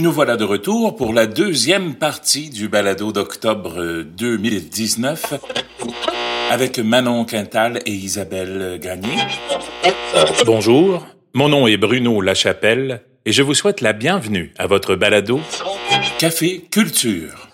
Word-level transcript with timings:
Nous 0.00 0.12
voilà 0.12 0.38
de 0.38 0.44
retour 0.44 0.96
pour 0.96 1.12
la 1.12 1.26
deuxième 1.26 1.94
partie 1.94 2.48
du 2.48 2.68
balado 2.68 3.12
d'octobre 3.12 4.02
2019 4.02 5.34
avec 6.50 6.78
Manon 6.78 7.26
Quintal 7.26 7.80
et 7.84 7.92
Isabelle 7.92 8.78
Gagné. 8.80 9.10
Bonjour, 10.46 11.06
mon 11.34 11.50
nom 11.50 11.66
est 11.66 11.76
Bruno 11.76 12.22
Lachapelle 12.22 13.02
et 13.26 13.32
je 13.32 13.42
vous 13.42 13.52
souhaite 13.52 13.82
la 13.82 13.92
bienvenue 13.92 14.54
à 14.56 14.66
votre 14.66 14.94
balado 14.94 15.38
Café 16.18 16.64
Culture. 16.70 17.49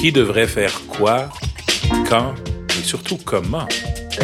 Qui 0.00 0.12
devrait 0.12 0.46
faire 0.46 0.80
quoi, 0.88 1.28
quand 2.08 2.34
et 2.78 2.82
surtout 2.82 3.18
comment? 3.22 3.68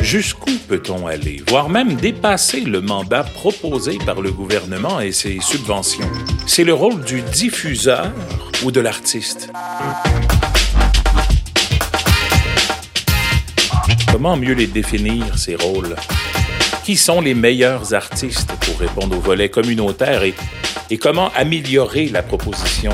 Jusqu'où 0.03 0.53
peut-on 0.69 1.07
aller, 1.07 1.43
voire 1.49 1.69
même 1.69 1.97
dépasser 1.97 2.61
le 2.61 2.81
mandat 2.81 3.25
proposé 3.25 3.99
par 4.05 4.21
le 4.21 4.31
gouvernement 4.31 5.01
et 5.01 5.13
ses 5.13 5.39
subventions? 5.41 6.11
C'est 6.47 6.65
le 6.65 6.75
rôle 6.75 7.05
du 7.05 7.21
diffuseur 7.21 8.11
ou 8.65 8.71
de 8.71 8.81
l'artiste? 8.81 9.51
Comment 14.11 14.37
mieux 14.37 14.55
les 14.55 14.67
définir, 14.67 15.39
ces 15.39 15.57
rôles? 15.57 15.97
Qui 16.85 16.97
sont 16.97 17.21
les 17.21 17.35
meilleurs 17.35 17.93
artistes 17.93 18.53
pour 18.61 18.79
répondre 18.79 19.17
au 19.17 19.21
volet 19.21 19.51
communautaire 19.51 20.23
et, 20.23 20.35
et 20.89 20.97
comment 20.97 21.31
améliorer 21.35 22.07
la 22.09 22.23
proposition? 22.23 22.93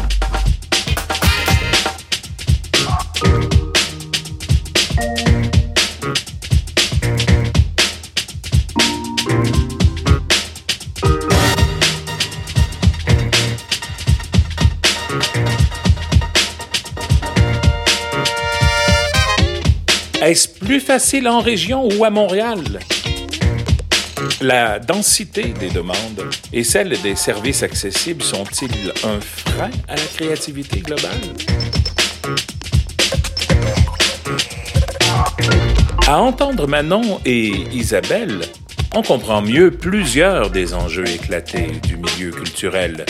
Est-ce 20.22 20.48
plus 20.48 20.80
facile 20.80 21.28
en 21.28 21.41
région 21.41 21.88
ou 21.98 22.05
à 22.05 22.10
Montréal? 22.10 22.78
La 24.40 24.78
densité 24.78 25.52
des 25.58 25.68
demandes 25.68 26.30
et 26.52 26.62
celle 26.62 27.00
des 27.02 27.16
services 27.16 27.62
accessibles 27.62 28.22
sont-ils 28.22 28.92
un 29.05 29.20
frein 29.20 29.70
à 29.88 29.96
la 29.96 30.02
créativité 30.16 30.80
globale? 30.80 31.10
À 36.06 36.20
entendre 36.20 36.66
Manon 36.68 37.20
et 37.24 37.48
Isabelle, 37.72 38.42
on 38.94 39.02
comprend 39.02 39.42
mieux 39.42 39.73
plusieurs 39.73 40.50
des 40.50 40.73
enjeux 40.73 41.08
éclatés 41.08 41.73
du 41.83 41.96
milieu 41.96 42.30
culturel. 42.30 43.05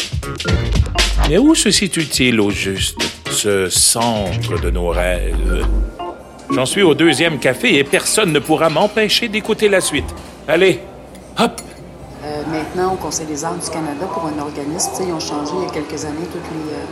Mais 1.28 1.38
où 1.38 1.54
se 1.54 1.70
situe-t-il 1.70 2.40
au 2.40 2.50
juste, 2.50 3.00
ce 3.30 3.68
centre 3.68 4.60
de 4.60 4.70
nos 4.70 4.88
rêves? 4.88 5.66
J'en 6.50 6.66
suis 6.66 6.82
au 6.82 6.94
deuxième 6.94 7.38
café 7.38 7.78
et 7.78 7.84
personne 7.84 8.32
ne 8.32 8.38
pourra 8.38 8.68
m'empêcher 8.68 9.28
d'écouter 9.28 9.68
la 9.68 9.80
suite. 9.80 10.04
Allez, 10.46 10.80
hop! 11.38 11.60
Euh, 12.24 12.42
maintenant, 12.50 12.94
au 12.94 12.96
Conseil 12.96 13.26
des 13.26 13.44
arts 13.44 13.56
du 13.56 13.70
Canada, 13.70 14.06
pour 14.12 14.26
un 14.26 14.38
organisme, 14.40 14.90
ils 15.06 15.12
ont 15.12 15.20
changé 15.20 15.52
il 15.60 15.64
y 15.64 15.66
a 15.66 15.70
quelques 15.70 16.04
années 16.04 16.26
toutes 16.30 16.42
euh, 16.42 16.84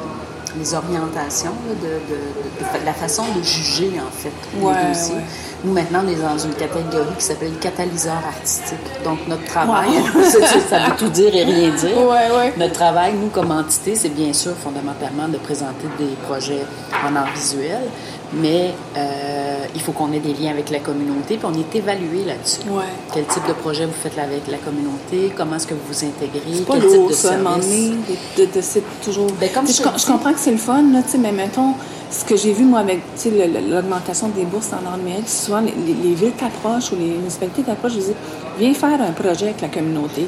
les 0.59 0.75
orientations 0.75 1.53
là, 1.69 1.75
de, 1.75 1.87
de, 1.87 2.19
de, 2.19 2.81
de, 2.81 2.85
la 2.87 2.93
façon 2.93 3.23
de 3.37 3.43
juger, 3.43 3.93
en 4.01 4.11
fait, 4.11 4.33
Ouais, 4.61 4.73
les 4.83 4.89
dossiers. 4.95 5.15
ouais. 5.17 5.21
Nous, 5.65 5.73
maintenant, 5.73 6.01
on 6.05 6.09
est 6.09 6.15
dans 6.15 6.39
une 6.39 6.55
catégorie 6.55 7.15
qui 7.19 7.25
s'appelle 7.25 7.53
catalyseur 7.61 8.17
artistique. 8.27 8.79
Donc, 9.05 9.19
notre 9.29 9.45
travail, 9.45 9.91
ça 10.71 10.79
veut 10.79 10.97
tout 10.97 11.09
dire 11.11 11.35
et 11.35 11.45
rien 11.45 11.69
dire. 11.71 11.99
Ouais. 11.99 12.55
Notre 12.57 12.73
travail, 12.75 13.13
nous, 13.15 13.29
comme 13.29 13.51
entité, 13.51 13.95
c'est 13.95 14.09
bien 14.09 14.33
sûr 14.33 14.53
fondamentalement 14.57 15.29
de 15.29 15.37
présenter 15.37 15.87
des 15.99 16.15
projets 16.27 16.65
en 17.07 17.15
art 17.15 17.31
visuel, 17.35 17.83
mais 18.33 18.73
euh, 18.97 19.65
il 19.75 19.81
faut 19.81 19.93
qu'on 19.93 20.13
ait 20.13 20.21
des 20.21 20.33
liens 20.35 20.51
avec 20.51 20.71
la 20.71 20.79
communauté, 20.79 21.37
puis 21.37 21.47
on 21.47 21.55
est 21.55 21.75
évalué 21.77 22.25
là-dessus. 22.27 22.61
Ouais. 22.71 22.85
Quel 23.13 23.25
type 23.27 23.47
de 23.49 23.53
projet 23.55 23.87
vous 23.87 23.93
faites 23.93 24.19
avec 24.19 24.47
la 24.49 24.59
communauté? 24.59 25.33
Comment 25.37 25.57
est-ce 25.57 25.67
que 25.67 25.75
vous 25.75 25.81
vous 25.89 26.05
intégrez? 26.05 26.61
Pas 26.67 26.75
Quel 26.75 26.91
type 26.91 27.09
de 27.09 27.13
ça, 27.13 27.29
service? 27.31 27.65
donné, 27.67 27.89
de, 28.37 28.43
de, 28.47 28.53
de- 28.53 28.61
c'est 28.61 28.83
toujours... 29.05 29.27
Ben, 29.41 29.51
comme 29.53 29.67
je 29.67 30.07
comprends 30.07 30.33
que 30.33 30.39
c'est 30.41 30.53
le 30.53 30.59
fun, 30.59 30.83
là, 30.93 31.01
mais 31.19 31.33
mettons, 31.33 31.75
ce 32.11 32.25
que 32.25 32.37
j'ai 32.37 32.53
vu, 32.53 32.65
moi, 32.65 32.81
avec 32.81 33.01
l'augmentation 33.69 34.29
des 34.29 34.45
bourses 34.45 34.71
en 34.73 34.97
numérique, 34.97 35.29
souvent 35.29 35.61
les, 35.61 35.73
les- 35.87 35.95
les 36.11 36.15
villes 36.15 36.33
t'approchent 36.33 36.93
ou 36.93 36.97
les 36.97 37.07
municipalités 37.07 37.63
t'approchent, 37.63 37.95
je 37.95 37.99
dis, 38.01 38.15
viens 38.59 38.75
faire 38.75 39.01
un 39.03 39.13
projet 39.13 39.47
avec 39.47 39.61
la 39.61 39.69
communauté. 39.69 40.27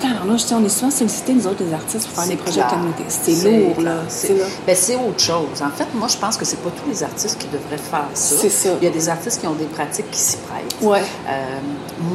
Tabarnouche, 0.00 0.42
tu 0.42 0.48
sais, 0.48 0.54
on 0.54 0.64
est 0.64 0.68
souvent 0.68 0.90
sollicités, 0.90 1.32
nous 1.34 1.46
autres, 1.46 1.62
les 1.64 1.72
artistes, 1.72 2.06
pour 2.06 2.14
faire 2.16 2.24
des 2.24 2.30
C'est 2.30 2.36
projets 2.36 2.62
communauté. 2.70 3.04
C'est 3.08 3.50
lourd, 3.50 3.80
là. 3.80 3.96
C'est 4.08 4.26
C'est 4.28 4.34
là. 4.38 4.44
ben, 4.66 4.76
c'est 4.76 4.96
autre 4.96 5.20
chose. 5.20 5.62
En 5.62 5.70
fait, 5.70 5.86
moi, 5.94 6.08
je 6.08 6.16
pense 6.16 6.36
que 6.36 6.44
c'est 6.44 6.60
pas 6.62 6.70
tous 6.70 6.88
les 6.88 7.02
artistes 7.02 7.38
qui 7.38 7.46
devraient 7.48 7.76
faire 7.78 8.06
ça. 8.14 8.36
C'est 8.40 8.48
ça. 8.50 8.70
Il 8.80 8.84
y 8.84 8.88
a 8.88 8.90
des 8.90 9.08
artistes 9.08 9.40
qui 9.40 9.46
ont 9.46 9.54
des 9.54 9.64
pratiques 9.66 10.10
qui 10.10 10.18
s'y 10.20 10.36
prêtent. 10.38 10.76
Ouais. 10.82 11.02
Euh, 11.28 11.58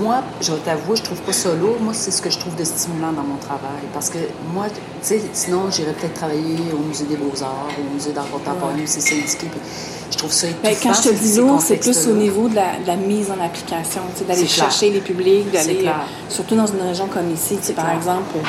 moi, 0.02 0.22
je 0.42 0.52
vais 0.52 0.60
t'avouer, 0.60 0.96
je 0.96 1.04
trouve 1.04 1.22
pas 1.22 1.34
ça 1.34 1.54
lourd. 1.56 1.78
Moi, 1.80 1.94
c'est 1.94 2.12
ce 2.12 2.22
que 2.22 2.30
je 2.30 2.38
trouve 2.40 2.56
de 2.56 2.64
stimulant 2.64 3.12
dans 3.14 3.24
mon 3.24 3.38
travail. 3.38 3.84
Parce 3.94 4.10
que 4.10 4.20
moi, 4.54 4.66
tu 4.70 4.80
sais, 5.02 5.22
sinon, 5.34 5.70
j'irais 5.72 5.94
peut-être 5.94 6.14
travailler 6.16 6.58
au 6.74 6.86
Musée 6.88 7.06
des 7.06 7.16
Beaux-Arts, 7.18 7.68
au 7.80 7.94
Musée 7.94 8.12
d'art 8.12 8.30
contemporain, 8.30 8.74
au 8.74 8.78
Musée 8.78 9.00
syndiqué. 9.00 9.48
puis 9.48 9.60
Je 10.12 10.18
trouve 10.18 10.32
ça 10.32 10.48
étouffant. 10.48 10.64
Ben, 10.64 10.76
quand 10.82 10.94
je 10.94 11.10
te 11.10 11.14
dis 11.14 11.38
lourd, 11.38 11.62
c'est 11.62 11.78
plus 11.78 12.08
au 12.08 12.14
niveau 12.14 12.50
de 12.50 12.56
la, 12.56 12.78
de 12.82 12.88
la 12.88 12.96
mise 12.96 13.30
en 13.30 13.44
application, 13.44 14.02
d'aller 14.28 14.42
C'est 14.42 14.48
chercher 14.48 14.90
les 14.90 15.02
publics, 15.02 15.46
C'est 15.54 15.68
d'aller, 15.68 15.88
euh, 15.88 15.92
surtout 16.30 16.56
dans 16.56 16.66
une 16.68 16.82
région 16.82 17.08
comme 17.08 17.32
ici, 17.34 17.58
C'est 17.62 17.74
par 17.74 17.86
clair. 17.86 17.98
exemple, 17.98 18.36
euh, 18.36 18.40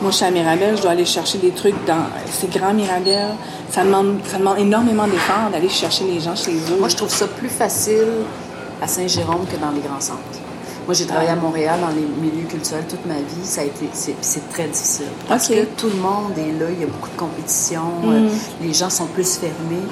moi 0.00 0.10
je 0.12 0.16
suis 0.16 0.24
à 0.24 0.30
Mirabel, 0.30 0.76
je 0.76 0.82
dois 0.82 0.92
aller 0.92 1.04
chercher 1.04 1.38
des 1.38 1.50
trucs 1.50 1.74
dans 1.86 2.04
ces 2.30 2.46
grands 2.46 2.72
Mirabel, 2.72 3.30
ça 3.70 3.84
demande, 3.84 4.20
ça 4.30 4.38
demande 4.38 4.58
énormément 4.58 5.06
d'efforts 5.06 5.50
d'aller 5.52 5.68
chercher 5.68 6.04
les 6.04 6.20
gens 6.20 6.36
chez 6.36 6.52
eux. 6.52 6.76
Moi, 6.78 6.88
je 6.88 6.96
trouve 6.96 7.10
ça 7.10 7.26
plus 7.26 7.48
facile 7.48 8.06
à 8.80 8.86
Saint-Jérôme 8.86 9.44
que 9.50 9.56
dans 9.56 9.70
les 9.72 9.80
grands 9.80 10.00
centres. 10.00 10.18
Moi, 10.88 10.94
j'ai 10.94 11.04
travaillé 11.04 11.28
à 11.28 11.36
Montréal 11.36 11.80
dans 11.82 11.88
les 11.94 12.00
milieux 12.00 12.48
culturels 12.48 12.86
toute 12.88 13.04
ma 13.04 13.16
vie. 13.16 13.44
Ça 13.44 13.60
a 13.60 13.64
été, 13.64 13.90
c'est, 13.92 14.48
très 14.48 14.68
difficile. 14.68 15.08
Parce 15.28 15.46
que 15.46 15.66
tout 15.76 15.88
le 15.88 15.96
monde 15.96 16.32
est 16.38 16.58
là, 16.58 16.64
il 16.72 16.80
y 16.80 16.82
a 16.82 16.86
beaucoup 16.86 17.10
de 17.10 17.16
compétition, 17.18 17.82
euh, 18.06 18.26
les 18.62 18.72
gens 18.72 18.88
sont 18.88 19.04
plus 19.04 19.36
fermés. 19.36 19.84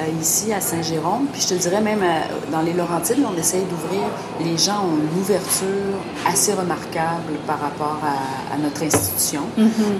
Euh, 0.00 0.20
ici, 0.20 0.52
à 0.52 0.60
Saint-Jérôme, 0.60 1.26
puis 1.32 1.40
je 1.40 1.54
te 1.54 1.54
dirais 1.54 1.80
même 1.80 2.02
euh, 2.02 2.50
dans 2.50 2.62
les 2.62 2.72
Laurentides, 2.72 3.18
on 3.24 3.38
essaye 3.38 3.62
d'ouvrir. 3.62 4.02
Les 4.40 4.58
gens 4.58 4.86
ont 4.86 4.96
une 4.96 5.20
ouverture 5.20 5.94
assez 6.26 6.52
remarquable 6.52 7.34
par 7.46 7.60
rapport 7.60 8.00
à, 8.02 8.52
à 8.52 8.58
notre 8.58 8.82
institution. 8.82 9.42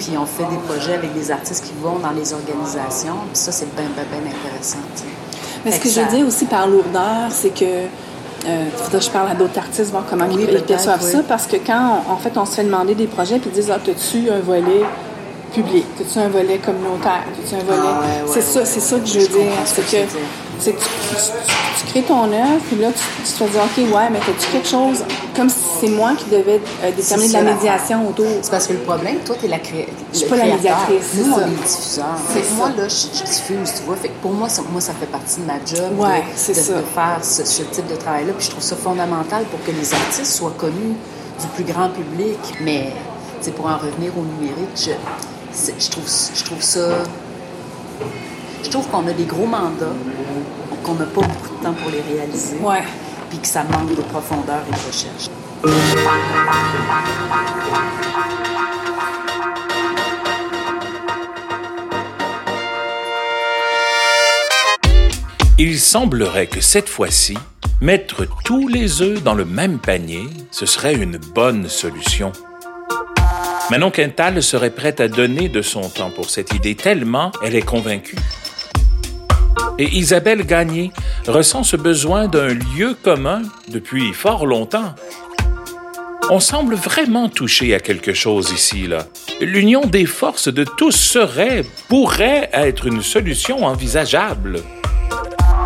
Puis 0.01 0.19
on 0.19 0.27
fait 0.27 0.47
des 0.51 0.59
projets 0.67 0.95
avec 0.95 1.15
des 1.15 1.31
artistes 1.31 1.65
qui 1.65 1.75
vont 1.81 2.01
dans 2.01 2.11
les 2.11 2.33
organisations. 2.33 3.19
Puis 3.33 3.39
ça, 3.39 3.53
c'est 3.53 3.73
bien, 3.77 3.87
bien, 3.95 4.05
bien 4.11 4.33
intéressant. 4.33 4.79
Mais 5.65 5.71
ce 5.71 5.79
que 5.79 5.89
je 5.89 6.01
veux 6.01 6.17
dire 6.17 6.27
aussi 6.27 6.47
par 6.47 6.67
lourdeur, 6.67 7.31
c'est 7.31 7.55
que 7.55 7.87
euh, 8.47 8.65
faudrait 8.77 8.99
que 8.99 9.05
je 9.05 9.11
parle 9.11 9.31
à 9.31 9.35
d'autres 9.35 9.59
artistes, 9.59 9.91
voir 9.91 10.05
comment 10.09 10.25
Oui, 10.29 10.47
ils, 10.49 10.55
ils 10.55 10.63
perçoivent 10.63 11.03
oui. 11.05 11.11
ça, 11.13 11.19
parce 11.29 11.47
que 11.47 11.57
quand, 11.57 12.03
on- 12.09 12.13
en 12.13 12.17
fait, 12.17 12.33
on 12.37 12.45
se 12.47 12.55
fait 12.57 12.65
demander 12.65 12.95
des 12.95 13.07
projets, 13.07 13.39
puis 13.39 13.51
ils 13.53 13.61
disent, 13.61 13.71
ah, 13.75 13.79
t'as-tu 13.85 14.31
un 14.31 14.41
volet 14.41 14.83
public, 15.55 15.85
t'as-tu 15.99 16.19
un 16.19 16.29
volet 16.29 16.59
communautaire, 16.59 17.25
t'as-tu 17.37 17.55
un 17.61 17.65
volet... 17.65 17.79
Ah, 17.83 18.01
ouais, 18.01 18.07
ouais, 18.29 18.31
c'est 18.35 18.43
ça, 18.43 18.65
c'est 18.65 18.81
ça 18.81 18.99
que 18.99 19.07
je 19.07 19.19
veux 19.21 19.27
dire, 19.29 19.53
c'est 19.67 19.83
que 19.85 19.97
c'est 20.61 20.73
que 20.73 20.81
tu, 20.81 20.87
tu- 20.89 21.81
tu 21.81 21.87
crées 21.93 22.03
ton 22.03 22.25
œuvre, 22.33 22.61
puis 22.69 22.77
là, 22.77 22.89
tu, 22.93 23.03
tu 23.25 23.33
te 23.33 23.51
dire, 23.51 23.63
OK, 23.63 23.95
ouais, 23.95 24.11
mais 24.11 24.19
t'as-tu 24.21 24.47
quelque 24.53 24.69
chose, 24.69 25.03
comme 25.35 25.49
si 25.49 25.57
c'est 25.81 25.89
moi 25.89 26.13
qui 26.17 26.27
devais 26.27 26.61
euh, 26.85 26.91
déterminer 26.95 27.29
de 27.29 27.33
la 27.33 27.55
médiation 27.55 28.09
autour. 28.09 28.27
C'est 28.43 28.51
parce 28.51 28.67
que 28.67 28.75
le 28.75 28.81
problème, 28.81 29.17
toi, 29.25 29.35
tu 29.39 29.47
es 29.47 29.49
la 29.49 29.59
cré... 29.59 29.89
Je 30.13 30.19
suis 30.19 30.29
pas 30.29 30.37
la 30.37 30.45
médiatrice, 30.45 31.03
c'est 31.15 31.21
Nous, 31.23 31.33
on 31.33 31.41
est 31.41 31.67
diffuseur. 31.67 32.05
C'est 32.33 32.55
moi, 32.55 32.69
là, 32.77 32.87
je, 32.89 33.19
je 33.19 33.25
diffuse, 33.25 33.73
tu 33.79 33.83
vois. 33.87 33.97
Fait 33.97 34.09
que 34.09 34.21
pour 34.23 34.33
moi, 34.33 34.49
ça, 34.49 34.63
moi, 34.71 34.81
ça 34.81 34.93
fait 34.93 35.07
partie 35.07 35.41
de 35.41 35.47
ma 35.47 35.55
job 35.65 35.97
de- 35.97 36.03
Ouais, 36.03 36.21
de, 36.21 36.25
c'est 36.37 36.55
ça. 36.55 36.75
de 36.75 36.83
faire 36.83 37.19
ce, 37.23 37.45
ce 37.45 37.63
type 37.63 37.87
de 37.89 37.97
travail-là. 37.97 38.33
Puis 38.37 38.47
je 38.47 38.51
trouve 38.51 38.63
ça 38.63 38.77
fondamental 38.77 39.45
pour 39.45 39.63
que 39.65 39.71
les 39.71 39.95
artistes 39.95 40.27
soient 40.37 40.55
connus 40.59 40.95
du 41.41 41.47
plus 41.55 41.65
grand 41.65 41.89
public. 41.89 42.39
Mais, 42.63 42.93
sais, 43.41 43.53
pour 43.53 43.67
en 43.67 43.79
revenir 43.79 44.13
au 44.19 44.23
numérique, 44.23 44.69
je, 44.77 44.91
c'est- 45.53 45.75
je, 45.81 45.91
trouve, 45.91 46.05
je 46.35 46.45
trouve 46.45 46.61
ça... 46.63 46.81
je 48.63 48.69
trouve 48.69 48.87
qu'on 48.89 49.07
a 49.09 49.13
des 49.13 49.25
gros 49.25 49.47
mandats, 49.47 49.95
qu'on 50.83 50.95
n'a 50.95 51.05
pas 51.05 51.21
beaucoup 51.21 51.57
de 51.59 51.63
temps 51.63 51.75
pour 51.75 51.91
les 51.91 52.01
réaliser. 52.01 52.57
Ouais. 52.59 52.83
Puis 53.29 53.39
que 53.39 53.47
ça 53.47 53.65
manque 53.65 53.95
de 53.95 54.03
profondeur 54.03 54.61
et 54.67 54.71
de 54.71 54.87
recherche. 54.87 55.29
Il 65.59 65.79
semblerait 65.79 66.47
que 66.47 66.63
cette 66.63 66.89
fois-ci, 66.89 67.37
mettre 67.83 68.27
tous 68.45 68.67
les 68.67 69.03
œufs 69.03 69.23
dans 69.23 69.35
le 69.35 69.45
même 69.45 69.79
panier, 69.79 70.25
ce 70.51 70.65
serait 70.65 70.95
une 70.95 71.19
bonne 71.19 71.69
solution. 71.69 72.33
Manon 73.71 73.91
Quintal 73.91 74.43
serait 74.43 74.71
prête 74.71 75.01
à 75.01 75.09
donner 75.09 75.49
de 75.49 75.63
son 75.63 75.83
temps 75.83 76.11
pour 76.11 76.31
cette 76.31 76.55
idée 76.55 76.75
tellement 76.75 77.31
elle 77.45 77.55
est 77.55 77.63
convaincue. 77.63 78.17
Et 79.81 79.89
Isabelle 79.97 80.45
Gagné 80.45 80.91
ressent 81.27 81.65
ce 81.65 81.75
besoin 81.75 82.29
d'un 82.29 82.49
lieu 82.49 82.95
commun 83.03 83.41
depuis 83.69 84.13
fort 84.13 84.45
longtemps. 84.45 84.95
On 86.29 86.39
semble 86.39 86.75
vraiment 86.75 87.31
touché 87.31 87.75
à 87.75 87.81
quelque 87.81 88.13
chose 88.13 88.53
ici, 88.53 88.87
là. 88.87 89.07
L'union 89.41 89.87
des 89.87 90.05
forces 90.05 90.53
de 90.53 90.65
tous 90.65 90.95
serait, 90.95 91.65
pourrait 91.89 92.51
être 92.53 92.89
une 92.89 93.01
solution 93.01 93.65
envisageable. 93.65 94.61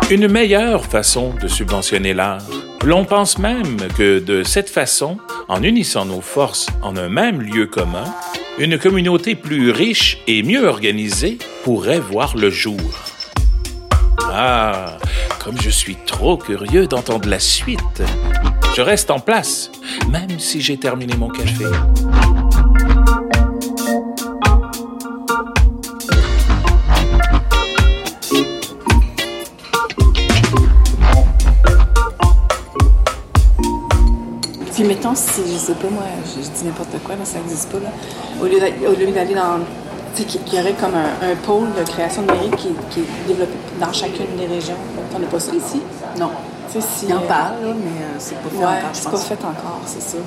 Une 0.09 0.29
meilleure 0.29 0.85
façon 0.85 1.33
de 1.41 1.49
subventionner 1.49 2.13
l'art. 2.13 2.47
L'on 2.85 3.03
pense 3.03 3.37
même 3.37 3.75
que 3.97 4.19
de 4.19 4.43
cette 4.43 4.69
façon, 4.69 5.17
en 5.49 5.61
unissant 5.61 6.05
nos 6.05 6.21
forces 6.21 6.67
en 6.81 6.95
un 6.95 7.09
même 7.09 7.41
lieu 7.41 7.65
commun, 7.65 8.05
une 8.59 8.79
communauté 8.79 9.35
plus 9.35 9.71
riche 9.71 10.19
et 10.25 10.41
mieux 10.41 10.65
organisée 10.65 11.37
pourrait 11.65 11.99
voir 11.99 12.37
le 12.37 12.49
jour. 12.49 12.79
Ah, 14.23 14.97
comme 15.43 15.59
je 15.61 15.69
suis 15.69 15.95
trop 15.95 16.37
curieux 16.37 16.87
d'entendre 16.87 17.29
la 17.29 17.39
suite. 17.39 18.03
Je 18.75 18.81
reste 18.81 19.11
en 19.11 19.19
place, 19.19 19.71
même 20.09 20.39
si 20.39 20.59
j'ai 20.59 20.77
terminé 20.77 21.15
mon 21.15 21.29
café. 21.29 21.65
Puis 34.73 34.83
mettons, 34.83 35.15
si, 35.15 35.41
je 35.53 35.57
sais 35.57 35.73
pas 35.75 35.87
moi, 35.89 36.03
je, 36.25 36.41
dis 36.41 36.65
n'importe 36.65 37.01
quoi, 37.05 37.15
là, 37.15 37.23
ça 37.23 37.39
n'existe 37.39 37.71
pas, 37.71 37.79
là. 37.79 37.89
Au 38.41 38.45
lieu 38.45 39.11
d'aller 39.11 39.33
dans. 39.33 39.59
Tu 40.15 40.23
sais, 40.23 40.27
qu'il 40.27 40.53
y 40.53 40.61
aurait 40.61 40.73
comme 40.73 40.95
un, 40.95 41.35
pôle 41.45 41.67
de 41.77 41.89
création 41.89 42.21
numérique 42.23 42.57
qui 42.89 42.99
est 42.99 43.27
développé 43.27 43.53
dans 43.79 43.91
chacune 43.93 44.35
des 44.37 44.47
régions. 44.47 44.75
On 45.15 45.19
n'a 45.19 45.27
pas 45.27 45.39
ça? 45.39 45.51
Ici. 45.53 45.81
Non. 46.19 46.29
Tu 46.71 46.81
sais, 46.81 46.87
si, 46.97 47.05
Il 47.07 47.13
en 47.13 47.17
euh, 47.17 47.27
parle, 47.27 47.53
là, 47.63 47.73
mais 47.75 48.01
euh, 48.01 48.15
c'est 48.19 48.35
pas 48.35 48.49
fait 48.49 48.57
Ouais, 48.57 48.63
encore, 48.65 48.89
je 48.93 48.99
c'est 48.99 49.09
pas 49.11 49.17
fait 49.17 49.43
encore, 49.45 49.79
c'est 49.85 50.01
ça. 50.01 50.17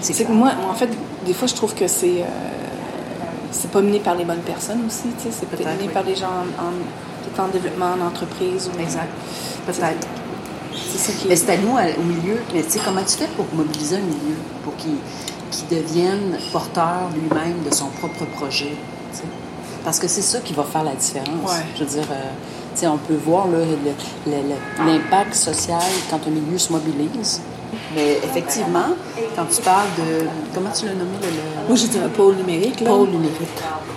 C'est 0.00 0.24
que 0.24 0.32
moi, 0.32 0.50
en 0.70 0.74
fait, 0.74 0.88
des 1.24 1.32
fois, 1.34 1.46
je 1.48 1.54
trouve 1.54 1.74
que 1.74 1.86
c'est. 1.86 2.22
euh, 2.22 2.26
c'est 3.52 3.70
pas 3.70 3.80
mené 3.80 4.00
par 4.00 4.14
les 4.16 4.24
bonnes 4.24 4.40
personnes 4.42 4.82
aussi, 4.86 5.04
tu 5.18 5.24
sais. 5.24 5.28
C'est 5.30 5.46
peut-être 5.48 5.68
mené 5.68 5.84
oui. 5.86 5.92
par 5.94 6.02
des 6.04 6.16
gens 6.16 6.26
en, 6.26 7.42
en, 7.42 7.44
en 7.44 7.48
développement, 7.48 7.90
en 8.02 8.06
entreprise. 8.06 8.68
Ou, 8.76 8.80
Exact. 8.80 9.08
Peut-être. 9.66 10.06
C'est 10.74 10.98
ça 10.98 11.12
qui 11.12 11.28
Mais 11.28 11.34
est. 11.34 11.36
c'est 11.36 11.52
à 11.52 11.56
nous, 11.58 11.76
à- 11.76 11.96
au 11.98 12.02
milieu. 12.02 12.38
Mais 12.52 12.62
tu 12.62 12.70
sais, 12.70 12.80
comment 12.84 13.02
tu 13.02 13.16
fais 13.16 13.28
pour 13.36 13.46
mobiliser 13.54 13.96
un 13.96 14.00
milieu, 14.00 14.36
pour 14.64 14.74
qu'il 14.76 14.96
devienne 15.70 16.36
porteur 16.52 17.08
lui-même 17.14 17.62
de 17.68 17.72
son 17.74 17.86
propre 17.86 18.24
projet? 18.36 18.72
Parce 19.84 19.98
que 19.98 20.08
c'est 20.08 20.22
ça 20.22 20.40
qui 20.40 20.52
va 20.54 20.64
faire 20.64 20.82
la 20.84 20.94
différence. 20.94 21.28
Ouais. 21.46 21.64
Je 21.76 21.84
veux 21.84 21.90
dire, 21.90 22.06
euh, 22.10 22.30
tu 22.74 22.80
sais, 22.80 22.86
on 22.86 22.98
peut 22.98 23.14
voir 23.24 23.46
l'impact 24.26 25.34
social 25.34 25.80
quand 26.10 26.20
un 26.26 26.30
milieu 26.30 26.58
se 26.58 26.72
mobilise. 26.72 27.40
Mais 27.94 28.18
effectivement, 28.22 28.88
quand 29.36 29.44
tu 29.54 29.60
parles 29.62 29.88
de. 29.98 30.26
Comment 30.54 30.70
tu 30.70 30.86
l'as 30.86 30.92
nommé? 30.92 31.10
Le, 31.22 31.28
le 31.28 31.68
Moi, 31.68 31.76
j'ai 31.76 31.88
dit 31.88 31.98
un 32.04 32.08
pôle 32.08 32.34
numérique, 32.36 32.80
là. 32.80 32.88
pôle 32.90 33.08
numérique. 33.08 33.38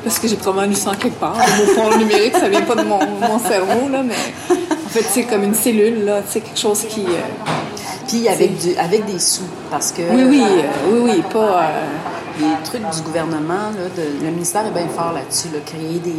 Parce 0.03 0.19
que 0.19 0.27
j'ai 0.27 0.35
probablement 0.35 0.68
lu 0.74 0.75
ça 0.79 0.91
en 0.91 0.95
quelque 0.95 1.19
part. 1.19 1.35
Le 1.35 1.65
mot 1.65 1.81
pôle 1.89 1.97
numérique, 2.00 2.35
ça 2.38 2.47
vient 2.50 2.62
pas 2.62 2.75
de 2.75 2.83
mon, 2.83 3.00
mon 3.00 3.39
cerveau, 3.39 3.89
là, 3.89 4.03
mais 4.03 4.15
en 4.50 4.89
fait, 4.89 5.03
c'est 5.09 5.24
comme 5.24 5.44
une 5.44 5.53
cellule, 5.56 6.06
là. 6.06 6.21
Sais, 6.27 6.41
quelque 6.41 6.59
chose 6.59 6.85
qui. 6.89 7.01
euh, 7.01 7.45
Puis 8.07 8.27
avec, 8.29 8.57
du, 8.59 8.75
avec 8.77 9.06
des 9.06 9.19
sous. 9.19 9.44
Parce 9.69 9.91
que. 9.91 10.01
Oui, 10.12 10.24
oui, 10.27 10.41
euh, 10.44 10.91
oui, 10.91 11.12
oui, 11.15 11.24
pas. 11.31 11.39
euh, 11.63 11.81
les 12.39 12.63
trucs 12.63 12.81
du 12.95 13.01
gouvernement, 13.01 13.71
là, 13.75 13.85
de- 13.95 14.24
le 14.25 14.31
ministère 14.31 14.65
est 14.65 14.71
bien 14.71 14.88
fort 14.95 15.12
là-dessus, 15.13 15.47
là, 15.53 15.59
créer 15.65 16.00
des, 16.00 16.13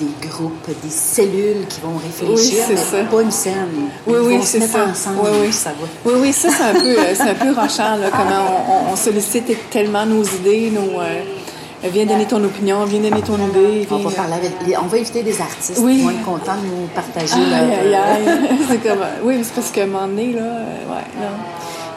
des 0.00 0.28
groupes, 0.28 0.66
des 0.82 0.90
cellules 0.90 1.66
qui 1.68 1.80
vont 1.80 1.96
réfléchir, 1.98 2.34
Oui, 2.34 2.76
c'est 2.76 2.92
mais 2.94 3.02
ça. 3.04 3.10
pas 3.10 3.22
une 3.22 3.30
scène. 3.30 3.68
Oui, 4.06 4.14
Ils 4.22 4.26
oui, 4.26 4.40
c'est 4.42 4.60
ça. 4.60 4.86
ensemble, 4.90 5.18
Oui, 5.22 5.30
oui. 5.42 5.52
ça 5.52 5.70
va. 5.70 5.86
Oui, 6.06 6.12
oui, 6.20 6.32
ça, 6.32 6.48
c'est 6.50 6.62
un 6.64 6.72
peu, 6.72 6.98
euh, 6.98 7.14
c'est 7.14 7.22
un 7.30 7.34
peu 7.34 7.52
rochant, 7.60 7.96
là, 7.96 8.10
comment 8.10 8.90
on, 8.92 8.96
sollicite 8.96 9.70
tellement 9.70 10.06
nos 10.06 10.22
idées, 10.24 10.70
nos. 10.70 11.00
euh, 11.00 11.20
viens 11.84 12.04
donner 12.06 12.26
ton 12.26 12.42
opinion, 12.44 12.84
viens 12.84 13.00
donner 13.00 13.22
ton 13.22 13.36
idée. 13.38 13.86
On 13.90 13.96
va, 13.98 14.10
parler 14.10 14.34
avec 14.34 14.52
les- 14.66 14.76
on 14.76 14.82
va 14.86 14.96
inviter 14.98 15.22
des 15.22 15.40
artistes 15.40 15.78
Oui. 15.82 15.96
qui 15.98 16.02
vont 16.04 16.10
être 16.10 16.24
contents 16.24 16.56
de 16.56 16.66
nous 16.66 16.86
partager 16.94 17.34
Aïe, 17.34 17.90
leur... 17.90 18.02
c'est 18.68 18.78
comme. 18.78 19.02
euh, 19.02 19.22
Oui, 19.24 19.36
mais 19.38 19.44
c'est 19.44 19.54
parce 19.54 19.70
qu'à 19.70 19.82
un 19.84 19.86
moment 19.86 20.06
donné, 20.06 20.32
là, 20.32 20.40
euh, 20.42 20.64
ouais, 20.90 21.06
non. 21.20 21.36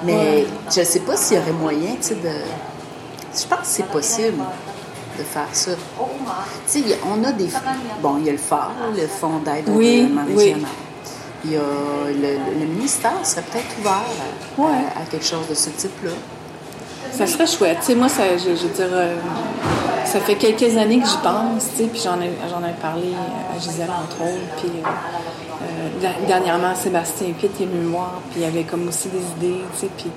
Mais 0.06 0.14
Ouais. 0.14 0.48
je 0.74 0.80
ne 0.82 0.86
sais 0.86 1.00
pas 1.00 1.16
s'il 1.16 1.38
y 1.38 1.40
aurait 1.40 1.52
moyen, 1.54 1.92
tu 2.02 2.10
sais, 2.10 2.16
de... 2.16 2.30
Je 3.36 3.48
pense 3.48 3.60
que 3.60 3.66
c'est 3.66 3.86
possible 3.88 4.44
de 5.18 5.24
faire 5.24 5.48
ça. 5.52 5.72
Tu 6.72 6.82
sais, 6.84 7.00
on 7.06 7.24
a 7.24 7.32
des... 7.32 7.50
Bon, 8.02 8.18
il 8.20 8.26
y 8.26 8.30
a 8.30 8.32
le 8.34 8.38
FAR, 8.38 8.72
le 8.96 9.08
Fonds 9.08 9.40
d'aide 9.46 9.70
au 9.70 9.74
Oui, 9.74 10.12
oui. 10.36 10.56
Il 11.46 11.52
y 11.52 11.56
a 11.58 11.60
le, 12.08 12.60
le 12.60 12.66
ministère 12.66 13.12
serait 13.24 13.42
peut-être 13.42 13.66
ouvert 13.80 13.92
à, 13.94 14.62
Ouais. 14.62 14.68
à- 14.96 15.02
à 15.02 15.06
quelque 15.12 15.26
chose 15.26 15.48
de 15.50 15.54
ce 15.56 15.70
type-là. 15.72 16.12
Ça 17.12 17.28
serait 17.28 17.46
chouette. 17.48 17.78
Tu 17.82 17.88
sais, 17.88 17.96
moi, 17.96 18.08
ça, 18.10 18.24
je, 18.38 18.56
je 18.56 18.64
veux 18.68 18.74
dire, 18.74 18.88
euh, 18.92 19.16
ça 20.06 20.20
fait 20.22 20.36
quelques 20.36 20.76
années 20.78 21.00
que 21.00 21.06
j'y 21.08 21.18
pense, 21.18 21.64
tu 21.76 21.84
sais, 21.84 21.90
puis 21.90 22.02
j'en 22.04 22.20
ai, 22.22 22.32
j'en 22.50 22.66
ai 22.68 22.72
parlé 22.82 23.14
à 23.54 23.60
Gisèle, 23.60 23.90
entre 23.90 24.22
autres, 24.24 24.56
puis 24.58 24.72
euh, 24.84 24.88
euh, 26.06 26.10
dernièrement, 26.28 26.74
Sébastien 26.76 27.28
Pitt 27.38 27.52
est 27.62 27.66
venu 27.66 27.82
me 27.86 27.90
voir, 27.92 28.14
puis 28.32 28.40
il 28.40 28.44
y 28.44 28.46
avait 28.46 28.64
comme 28.64 28.88
aussi 28.88 29.10
des 29.10 29.20
idées, 29.48 29.62
tu 29.76 29.82
sais, 29.82 29.90
puis 29.98 30.10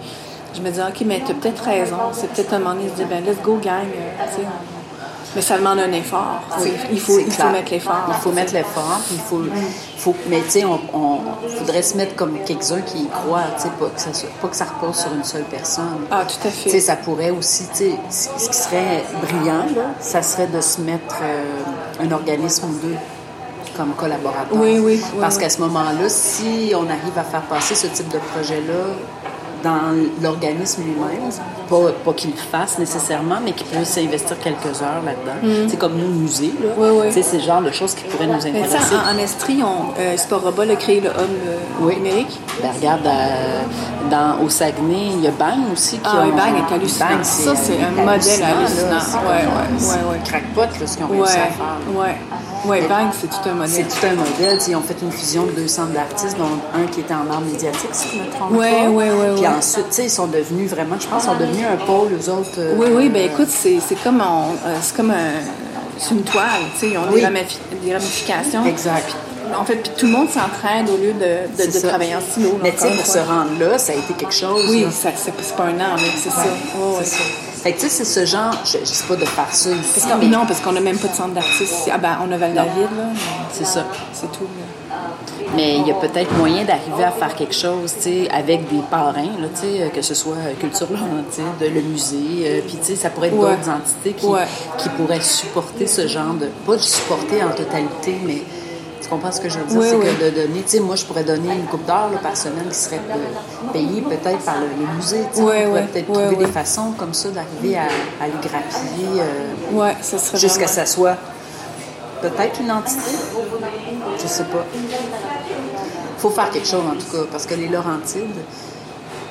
je 0.54 0.60
me 0.62 0.70
disais, 0.70 0.82
OK, 0.82 1.02
mais 1.04 1.20
t'as 1.26 1.34
peut-être 1.34 1.64
raison, 1.64 1.96
c'est 2.12 2.30
peut-être 2.30 2.54
un 2.54 2.58
moment 2.60 2.74
donné 2.76 2.88
se 2.88 2.94
dire, 2.94 3.08
ben, 3.08 3.22
let's 3.24 3.42
go, 3.42 3.58
gang, 3.62 3.82
euh, 3.84 4.24
tu 4.30 4.36
sais. 4.42 4.46
Mais 5.36 5.42
ça 5.42 5.58
demande 5.58 5.78
un 5.78 5.92
effort. 5.92 6.40
sais. 6.58 6.72
il 6.90 6.98
faut, 6.98 7.18
il 7.20 7.30
faut 7.30 7.48
mettre 7.50 7.70
l'effort. 7.70 8.04
Il 8.08 8.14
faut 8.14 8.32
mettre 8.32 8.54
l'effort, 8.54 9.00
il 9.12 9.18
faut, 9.18 9.42
faut 9.98 10.16
mais 10.28 10.40
tu 10.40 10.50
sais, 10.50 10.64
on, 10.64 10.80
on 10.94 11.20
faudrait 11.58 11.82
se 11.82 11.96
mettre 11.96 12.16
comme 12.16 12.38
quelques-uns 12.44 12.80
qui 12.80 13.02
y 13.02 13.08
croient, 13.08 13.44
tu 13.56 13.64
sais, 13.64 13.68
pas 13.78 13.86
que 13.86 14.00
ça 14.00 14.10
pas 14.40 14.48
que 14.48 14.56
ça 14.56 14.64
repose 14.64 14.96
sur 14.96 15.12
une 15.12 15.24
seule 15.24 15.44
personne. 15.44 16.06
Ah, 16.10 16.24
tout 16.24 16.48
à 16.48 16.50
fait. 16.50 16.64
Tu 16.64 16.70
sais, 16.70 16.80
ça 16.80 16.96
pourrait 16.96 17.30
aussi, 17.30 17.64
ce 17.74 18.28
ce 18.38 18.48
qui 18.48 18.56
serait 18.56 19.04
brillant, 19.22 19.66
là, 19.76 19.82
ça 20.00 20.22
serait 20.22 20.46
de 20.46 20.60
se 20.62 20.80
mettre 20.80 21.16
euh, 21.22 22.02
un 22.02 22.10
organisme 22.12 22.66
ou 22.70 22.86
deux 22.88 22.96
comme 23.76 23.92
collaborateur. 23.94 24.56
Oui, 24.58 24.78
oui, 24.78 24.98
oui, 25.02 25.20
Parce 25.20 25.36
oui. 25.36 25.42
qu'à 25.42 25.50
ce 25.50 25.60
moment-là, 25.60 26.08
si 26.08 26.72
on 26.74 26.84
arrive 26.88 27.18
à 27.18 27.24
faire 27.24 27.42
passer 27.42 27.74
ce 27.74 27.88
type 27.88 28.08
de 28.08 28.18
projet-là 28.34 28.84
dans 29.66 29.94
l'organisme 30.22 30.82
lui-même, 30.84 31.30
pas, 31.68 31.92
pas 32.04 32.12
qu'il 32.12 32.30
le 32.30 32.36
fasse 32.36 32.78
nécessairement, 32.78 33.38
mais 33.44 33.52
qu'il 33.52 33.66
puisse 33.66 33.98
investir 33.98 34.38
quelques 34.38 34.80
heures 34.82 35.02
là-dedans. 35.04 35.66
C'est 35.68 35.76
comme 35.78 35.94
nous, 35.96 36.08
musée, 36.08 36.52
là. 36.62 36.70
Mm. 36.76 36.80
Oui, 36.80 36.88
oui. 37.14 37.22
C'est 37.22 37.36
le 37.38 37.42
genre 37.42 37.62
de 37.62 37.70
choses 37.72 37.94
qui 37.94 38.04
pourraient 38.04 38.26
nous 38.26 38.34
intéresser. 38.46 38.94
en, 38.94 39.14
en 39.14 39.18
Estrie, 39.18 39.60
on, 39.62 39.92
euh, 40.00 40.16
Sport 40.16 40.42
Robot 40.42 40.62
a 40.62 40.76
créé 40.76 41.00
le 41.00 41.08
hub 41.08 41.14
euh, 41.16 41.56
Oui. 41.80 41.96
numérique. 41.96 42.38
Ben, 42.62 42.70
regarde, 42.76 43.06
euh, 43.06 43.62
dans, 44.10 44.44
au 44.44 44.48
Saguenay, 44.48 45.08
il 45.16 45.22
y 45.22 45.26
a 45.26 45.32
Bang 45.32 45.58
aussi 45.72 45.96
qui 45.98 46.02
Ah, 46.04 46.22
oui, 46.24 46.30
Bang 46.30 46.54
est 46.56 46.74
hallucinant. 46.74 47.06
Bang, 47.10 47.24
Ça, 47.24 47.56
c'est 47.56 47.78
un 47.82 47.90
modèle 47.90 48.42
hallucinant, 48.44 49.20
Ouais, 49.26 49.28
ouais, 49.28 49.42
euh, 49.42 49.80
ouais, 49.80 50.10
ouais. 50.12 50.18
Crackpot, 50.24 50.60
là, 50.80 50.86
ce 50.86 50.96
qu'ils 50.96 51.04
ont 51.06 51.08
Ouais, 51.08 51.16
réussi 51.18 51.36
à 51.38 51.46
faire. 51.46 51.78
ouais. 51.98 52.16
Ouais, 52.66 52.82
Bang, 52.88 53.08
c'est 53.12 53.28
tout 53.28 53.48
un 53.48 53.54
modèle. 53.54 53.70
C'est 53.90 54.00
tout 54.00 54.06
un 54.06 54.14
modèle. 54.14 54.58
Ils 54.68 54.76
ont 54.76 54.82
fait 54.82 54.96
une 55.02 55.12
fusion 55.12 55.44
de 55.46 55.52
deux 55.52 55.68
centres 55.68 55.92
d'artistes, 55.92 56.36
dont 56.38 56.44
un 56.74 56.86
qui 56.86 57.00
était 57.00 57.14
en 57.14 57.30
art 57.30 57.40
médiatique, 57.40 57.90
si 57.92 58.08
je 58.12 58.22
me 58.22 58.30
trompe 58.30 58.52
Ouais, 58.52 58.70
pas. 58.84 58.90
ouais, 58.90 59.10
ouais, 59.10 59.32
Puis 59.34 59.42
ouais. 59.42 59.48
ensuite, 59.48 59.86
tu 59.88 59.94
sais, 59.94 60.04
ils 60.04 60.10
sont 60.10 60.26
devenus 60.26 60.70
vraiment, 60.70 60.96
je 60.98 61.06
pense, 61.06 61.22
ils 61.24 61.26
sont 61.26 61.34
devenus 61.36 61.64
un 61.66 61.84
pôle, 61.84 62.08
eux 62.12 62.30
autres. 62.30 62.50
euh, 62.58 62.74
Oui, 62.78 62.86
oui, 62.92 63.08
ben 63.08 63.30
écoute, 63.30 63.48
c'est 63.50 63.78
c'est 63.86 63.96
comme, 64.02 64.20
on- 64.20 64.52
euh, 64.68 64.76
c'est 64.82 64.96
comme 64.96 65.10
un, 65.10 65.40
c'est 65.98 66.10
une 66.14 66.22
toile, 66.22 66.44
tu 66.74 66.80
sais, 66.80 66.88
ils 66.92 66.98
ont 66.98 67.02
Oui. 67.12 67.20
des, 67.20 67.26
ramifi- 67.26 67.58
des 67.84 67.92
ramifications. 67.94 68.64
Exact. 68.66 69.14
En 69.56 69.64
fait, 69.64 69.76
puis 69.76 69.92
tout 69.96 70.06
le 70.06 70.12
monde 70.12 70.28
s'entraide 70.28 70.88
au 70.90 70.96
lieu 70.96 71.12
de, 71.12 71.64
de, 71.72 71.86
travailler 71.88 72.16
en 72.16 72.20
silo. 72.20 72.58
Mais 72.62 72.72
tu 72.72 72.80
sais, 72.80 72.90
pour 72.90 73.06
se 73.06 73.18
rendre 73.18 73.50
là, 73.60 73.78
ça 73.78 73.92
a 73.92 73.94
été 73.94 74.12
quelque 74.14 74.34
chose. 74.34 74.64
Oui, 74.68 74.86
ça, 74.90 75.10
c'est 75.14 75.30
pas 75.56 75.62
un 75.64 75.78
an, 75.80 75.94
mais 75.96 76.10
c'est 76.16 76.30
ça. 76.30 76.40
Ouais, 76.40 76.96
c'est 77.04 77.10
ça. 77.16 77.22
Fait 77.66 77.72
que 77.72 77.80
tu 77.80 77.88
sais, 77.88 78.04
c'est 78.04 78.04
ce 78.04 78.24
genre, 78.24 78.54
je 78.64 78.78
ne 78.78 78.84
sais 78.84 79.02
pas 79.08 79.16
de 79.16 79.24
faire 79.24 79.52
ça 79.52 79.70
ici, 79.70 80.06
mais 80.20 80.28
non, 80.28 80.46
parce 80.46 80.60
qu'on 80.60 80.70
n'a 80.70 80.80
même 80.80 80.98
pas 80.98 81.08
de 81.08 81.14
centre 81.14 81.34
d'artistes 81.34 81.62
ici. 81.62 81.90
Ah 81.92 81.98
ben, 81.98 82.16
on 82.24 82.30
a 82.30 82.38
Val-David, 82.38 82.96
là. 82.96 83.04
c'est 83.52 83.66
ça. 83.66 83.84
C'est 84.12 84.30
tout. 84.30 84.44
là. 84.44 84.96
Mais 85.56 85.78
il 85.78 85.86
y 85.88 85.90
a 85.90 85.94
peut-être 85.94 86.32
moyen 86.38 86.64
d'arriver 86.64 87.02
à 87.02 87.10
faire 87.10 87.34
quelque 87.34 87.54
chose, 87.56 87.92
tu 87.96 88.02
sais, 88.02 88.28
avec 88.30 88.68
des 88.68 88.82
parrains, 88.88 89.22
là, 89.40 89.48
tu 89.52 89.62
sais, 89.62 89.90
que 89.92 90.00
ce 90.00 90.14
soit 90.14 90.36
Culture 90.60 90.86
Laurentide, 90.92 91.74
le 91.74 91.80
musée, 91.80 92.44
euh, 92.44 92.60
puis 92.64 92.76
tu 92.78 92.84
sais, 92.92 92.94
ça 92.94 93.10
pourrait 93.10 93.28
être 93.28 93.34
Ouais. 93.36 93.56
d'autres 93.56 93.68
entités 93.68 94.12
qui, 94.12 94.26
Ouais. 94.26 94.46
qui 94.78 94.88
pourraient 94.90 95.20
supporter 95.20 95.88
ce 95.88 96.06
genre 96.06 96.34
de... 96.34 96.46
Pas 96.64 96.74
le 96.74 96.78
supporter 96.78 97.42
en 97.42 97.50
totalité, 97.50 98.14
mais 98.24 98.42
Tu 99.00 99.08
comprends 99.08 99.30
ce 99.30 99.40
que 99.40 99.48
je 99.48 99.58
veux 99.58 99.66
dire? 99.66 99.82
c'est 99.82 99.98
que 99.98 100.24
de 100.24 100.30
donner, 100.30 100.62
tu 100.62 100.68
sais, 100.68 100.80
moi, 100.80 100.96
je 100.96 101.04
pourrais 101.04 101.24
donner 101.24 101.54
une 101.54 101.66
coupe 101.66 101.84
d'or 101.86 102.10
par 102.22 102.36
semaine 102.36 102.68
qui 102.68 102.74
serait 102.74 103.00
payée 103.72 104.02
peut-être 104.02 104.38
par 104.38 104.56
le, 104.60 104.94
musée. 104.96 105.22
Sais, 105.32 105.40
on 105.40 105.44
pourrait 105.44 105.86
peut-être 105.92 106.12
trouver 106.12 106.36
des 106.36 106.46
façons 106.46 106.92
comme 106.98 107.14
ça 107.14 107.28
d'arriver 107.30 107.76
à, 107.76 107.84
à, 108.22 108.26
les 108.26 108.48
grappiller 108.48 109.20
euh, 109.20 109.92
jusqu'à 110.34 110.48
ce 110.48 110.58
que 110.58 110.66
ça 110.66 110.86
soit 110.86 111.16
peut-être 112.20 112.60
une 112.60 112.70
entité. 112.70 113.16
Je 114.20 114.26
sais 114.26 114.44
pas. 114.44 114.64
Il 114.74 116.20
faut 116.20 116.30
faire 116.30 116.50
quelque 116.50 116.66
chose, 116.66 116.84
en 116.86 116.94
tout 116.94 117.10
cas, 117.10 117.24
parce 117.30 117.46
que 117.46 117.54
les 117.54 117.68
Laurentides, 117.68 118.42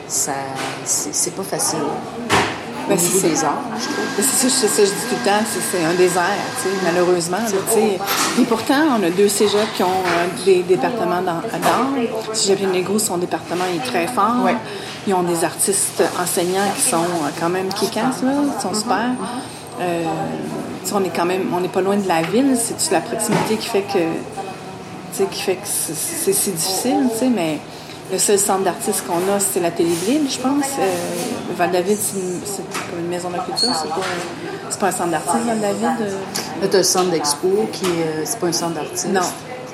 ça, 0.07 0.33
c'est 0.85 1.35
pas 1.35 1.43
facile. 1.43 1.79
Ben, 2.87 2.97
c'est 2.97 3.43
arts, 3.43 3.63
je 3.79 3.85
trouve. 3.85 4.05
Ben, 4.17 4.23
c'est 4.23 4.49
ça, 4.49 4.67
je 4.77 4.89
dis 4.89 4.91
tout 5.09 5.15
le 5.23 5.25
temps, 5.25 5.43
c'est 5.71 5.83
un 5.83 5.93
désert, 5.93 6.23
tu 6.61 6.69
sais, 6.69 6.75
malheureusement. 6.83 7.37
Et 8.39 8.43
pourtant, 8.43 8.99
on 8.99 9.03
a 9.03 9.09
deux 9.09 9.27
cégeps 9.27 9.67
qui 9.75 9.83
ont 9.83 9.87
euh, 9.87 10.45
des 10.45 10.63
départements 10.63 11.21
d'art. 11.21 11.43
Cégep 12.33 12.71
Negro, 12.71 12.99
son 12.99 13.17
département 13.17 13.65
est 13.75 13.85
très 13.85 14.07
fort. 14.07 14.43
Ouais. 14.43 14.55
Ils 15.07 15.13
ont 15.13 15.23
des 15.23 15.43
artistes 15.43 16.03
enseignants 16.21 16.69
qui 16.75 16.81
sont 16.81 16.97
euh, 16.97 17.29
quand 17.39 17.49
même 17.49 17.69
kick-ass, 17.69 18.21
là, 18.23 18.31
qui 18.55 18.61
sont 18.61 18.73
super. 18.73 19.11
Euh, 19.81 20.03
on 20.93 21.03
est 21.03 21.15
quand 21.15 21.25
même, 21.25 21.47
on 21.55 21.59
n'est 21.59 21.67
pas 21.67 21.81
loin 21.81 21.97
de 21.97 22.07
la 22.07 22.21
ville, 22.21 22.55
c'est 22.55 22.91
la 22.91 23.01
proximité 23.01 23.57
qui 23.57 23.67
fait 23.67 23.83
que, 23.83 25.23
qui 25.25 25.41
fait 25.41 25.55
que 25.55 25.65
c'est 25.65 26.33
si 26.33 26.51
difficile, 26.51 27.09
tu 27.11 27.19
sais, 27.19 27.29
mais 27.29 27.59
le 28.15 28.19
seul 28.19 28.39
centre 28.39 28.63
d'artistes 28.63 29.03
qu'on 29.05 29.33
a, 29.33 29.39
c'est 29.39 29.59
la 29.59 29.71
Téléville, 29.71 30.25
je 30.29 30.39
pense. 30.39 30.63
Euh, 30.79 30.85
Val-David, 31.57 31.97
c'est 31.97 32.63
comme 32.89 32.99
une 32.99 33.09
maison 33.09 33.29
de 33.29 33.35
culture, 33.35 33.75
c'est 33.75 33.89
pas, 33.89 34.77
pas 34.79 34.87
un 34.87 34.91
centre 34.91 35.11
d'artistes, 35.11 35.45
Val-David. 35.45 35.97
Euh... 36.01 36.67
Tu 36.69 36.75
as 36.75 36.77
le 36.77 36.83
centre 36.83 37.11
d'expo 37.11 37.67
qui 37.73 37.85
euh, 37.85 38.21
c'est 38.23 38.39
pas 38.39 38.47
un 38.47 38.53
centre 38.53 38.75
d'artistes. 38.75 39.09
Non. 39.11 39.19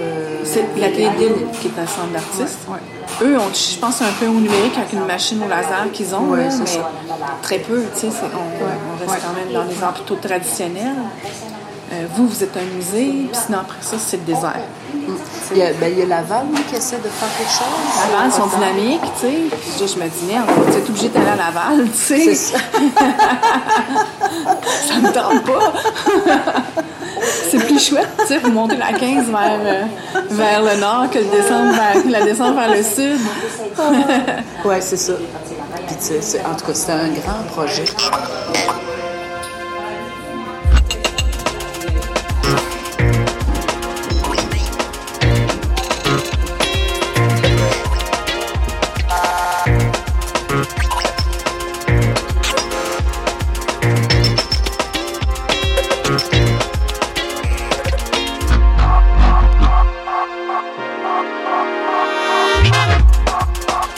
Euh, 0.02 0.40
c'est 0.44 0.66
la 0.80 0.90
Téléville 0.90 1.36
qui 1.62 1.68
est 1.68 1.80
un 1.80 1.86
centre 1.86 2.12
d'artistes. 2.12 2.58
Eux, 3.22 3.38
ont, 3.38 3.54
je 3.54 3.78
pense, 3.78 4.02
un 4.02 4.12
peu 4.20 4.26
au 4.26 4.40
numérique 4.40 4.76
avec 4.76 4.94
une 4.94 5.06
machine 5.06 5.40
au 5.44 5.48
laser 5.48 5.92
qu'ils 5.94 6.16
ont, 6.16 6.22
mais 6.22 6.50
très 7.44 7.60
peu, 7.60 7.84
tu 7.94 8.00
sais, 8.00 8.08
on, 8.08 9.12
reste 9.12 9.24
quand 9.24 9.34
même 9.36 9.54
dans 9.54 9.70
les 9.70 9.84
hôpitaux 9.84 10.16
traditionnels. 10.16 10.96
Euh, 11.94 12.06
vous, 12.16 12.26
vous 12.28 12.42
êtes 12.42 12.56
un 12.56 12.64
musée, 12.74 13.28
puis 13.30 13.38
sinon 13.46 13.60
après 13.60 13.76
ça, 13.82 13.98
c'est 14.00 14.16
le 14.18 14.24
désert. 14.24 14.62
Il 15.52 15.58
y, 15.58 15.62
a, 15.62 15.74
ben, 15.74 15.92
il 15.92 16.00
y 16.00 16.04
a 16.04 16.06
Laval 16.06 16.46
qui 16.70 16.76
essaie 16.76 16.96
de 16.98 17.10
faire 17.10 17.28
quelque 17.38 17.52
chose. 17.52 17.68
Laval, 18.10 18.28
ils 18.28 18.34
sont 18.34 18.48
dynamiques, 18.48 19.02
tu 19.20 19.28
sais. 19.28 19.50
Puis 19.50 19.72
je 19.94 20.00
me 20.00 20.08
dis, 20.08 20.24
merde, 20.26 20.48
va 20.48 20.54
être 20.78 20.90
obligé 20.90 21.10
d'aller 21.10 21.32
à 21.32 21.36
Laval, 21.36 21.86
tu 21.92 21.98
sais. 21.98 22.34
ça. 22.36 22.58
ça 24.88 24.96
me 25.02 25.12
tente 25.12 25.44
pas. 25.44 25.74
c'est 27.50 27.60
plus 27.66 27.86
chouette, 27.86 28.08
tu 28.20 28.28
sais, 28.28 28.38
vous 28.38 28.52
montez 28.52 28.78
la 28.78 28.94
15 28.94 29.26
vers, 29.26 29.60
euh, 29.60 29.84
vers 30.30 30.62
le 30.64 30.76
nord 30.80 31.10
que 31.12 31.20
le 31.20 31.26
descendre 31.26 31.74
vers, 31.74 31.98
la 32.10 32.22
descendre 32.24 32.56
vers 32.56 32.70
le 32.74 32.84
sud. 32.84 33.20
oui, 34.64 34.76
c'est 34.80 34.96
ça. 34.96 35.14
Puis, 35.88 35.98
en 36.50 36.56
tout 36.56 36.68
cas, 36.68 36.74
c'est 36.74 36.94
un 36.94 37.10
grand 37.10 37.44
projet. 37.54 37.84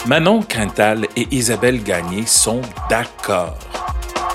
Manon 0.06 0.42
Quintal 0.42 1.06
et 1.16 1.26
Isabelle 1.30 1.82
Gagné 1.82 2.26
sont 2.26 2.60
d'accord. 2.90 3.56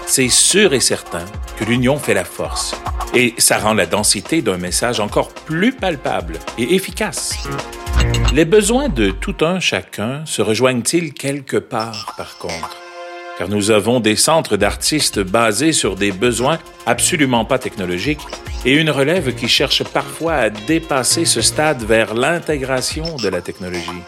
C'est 0.08 0.28
sûr 0.28 0.74
et 0.74 0.80
certain 0.80 1.26
que 1.58 1.64
l'union 1.64 2.00
fait 2.00 2.16
la 2.16 2.24
force. 2.24 2.76
Et 3.14 3.36
ça 3.38 3.60
rend 3.60 3.76
la 3.76 3.86
densité 3.86 4.42
d'un 4.42 4.58
message 4.58 5.00
encore 5.00 5.30
plus 5.30 5.72
palpable 5.72 6.40
et 6.58 6.74
efficace. 6.74 7.48
Les 8.34 8.46
besoins 8.46 8.90
de 8.90 9.12
tout 9.12 9.36
un 9.42 9.60
chacun 9.60 10.26
se 10.26 10.42
rejoignent-ils 10.42 11.14
quelque 11.14 11.58
part, 11.58 12.16
par 12.18 12.40
contre? 12.40 12.76
Car 13.38 13.48
nous 13.48 13.70
avons 13.70 14.00
des 14.00 14.16
centres 14.16 14.58
d'artistes 14.58 15.20
basés 15.20 15.72
sur 15.72 15.96
des 15.96 16.12
besoins 16.12 16.58
absolument 16.88 17.46
pas 17.46 17.60
technologiques 17.60 18.26
et 18.66 18.74
une 18.74 18.90
relève 18.90 19.36
qui 19.36 19.48
cherche 19.48 19.84
parfois 19.84 20.34
à 20.34 20.50
dépasser 20.50 21.26
ce 21.26 21.42
stade 21.42 21.84
vers 21.84 22.16
l'intégration 22.16 23.18
de 23.18 23.30
la 23.30 23.42
technologie. 23.42 24.02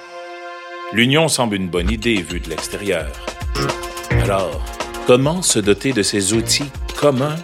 L'union 0.94 1.30
semble 1.30 1.56
une 1.56 1.70
bonne 1.70 1.90
idée 1.90 2.22
vue 2.22 2.42
de 2.42 2.50
l'extérieur. 2.50 3.08
Alors, 4.24 4.62
comment 5.08 5.42
se 5.42 5.58
doter 5.58 5.94
de 5.94 6.04
ces 6.04 6.34
outils 6.34 6.70
communs? 7.00 7.38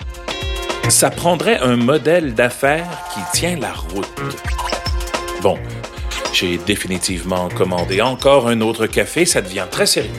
Ça 0.90 1.10
prendrait 1.10 1.58
un 1.60 1.78
modèle 1.78 2.34
d'affaires 2.34 2.90
qui 3.14 3.22
tient 3.40 3.58
la 3.58 3.72
route. 3.72 4.08
Bon, 5.42 5.58
j'ai 6.34 6.58
définitivement 6.58 7.48
commandé 7.48 8.02
encore 8.02 8.50
un 8.50 8.60
autre 8.60 8.86
café, 8.86 9.26
ça 9.26 9.42
devient 9.42 9.68
très 9.72 9.86
sérieux. 9.86 10.12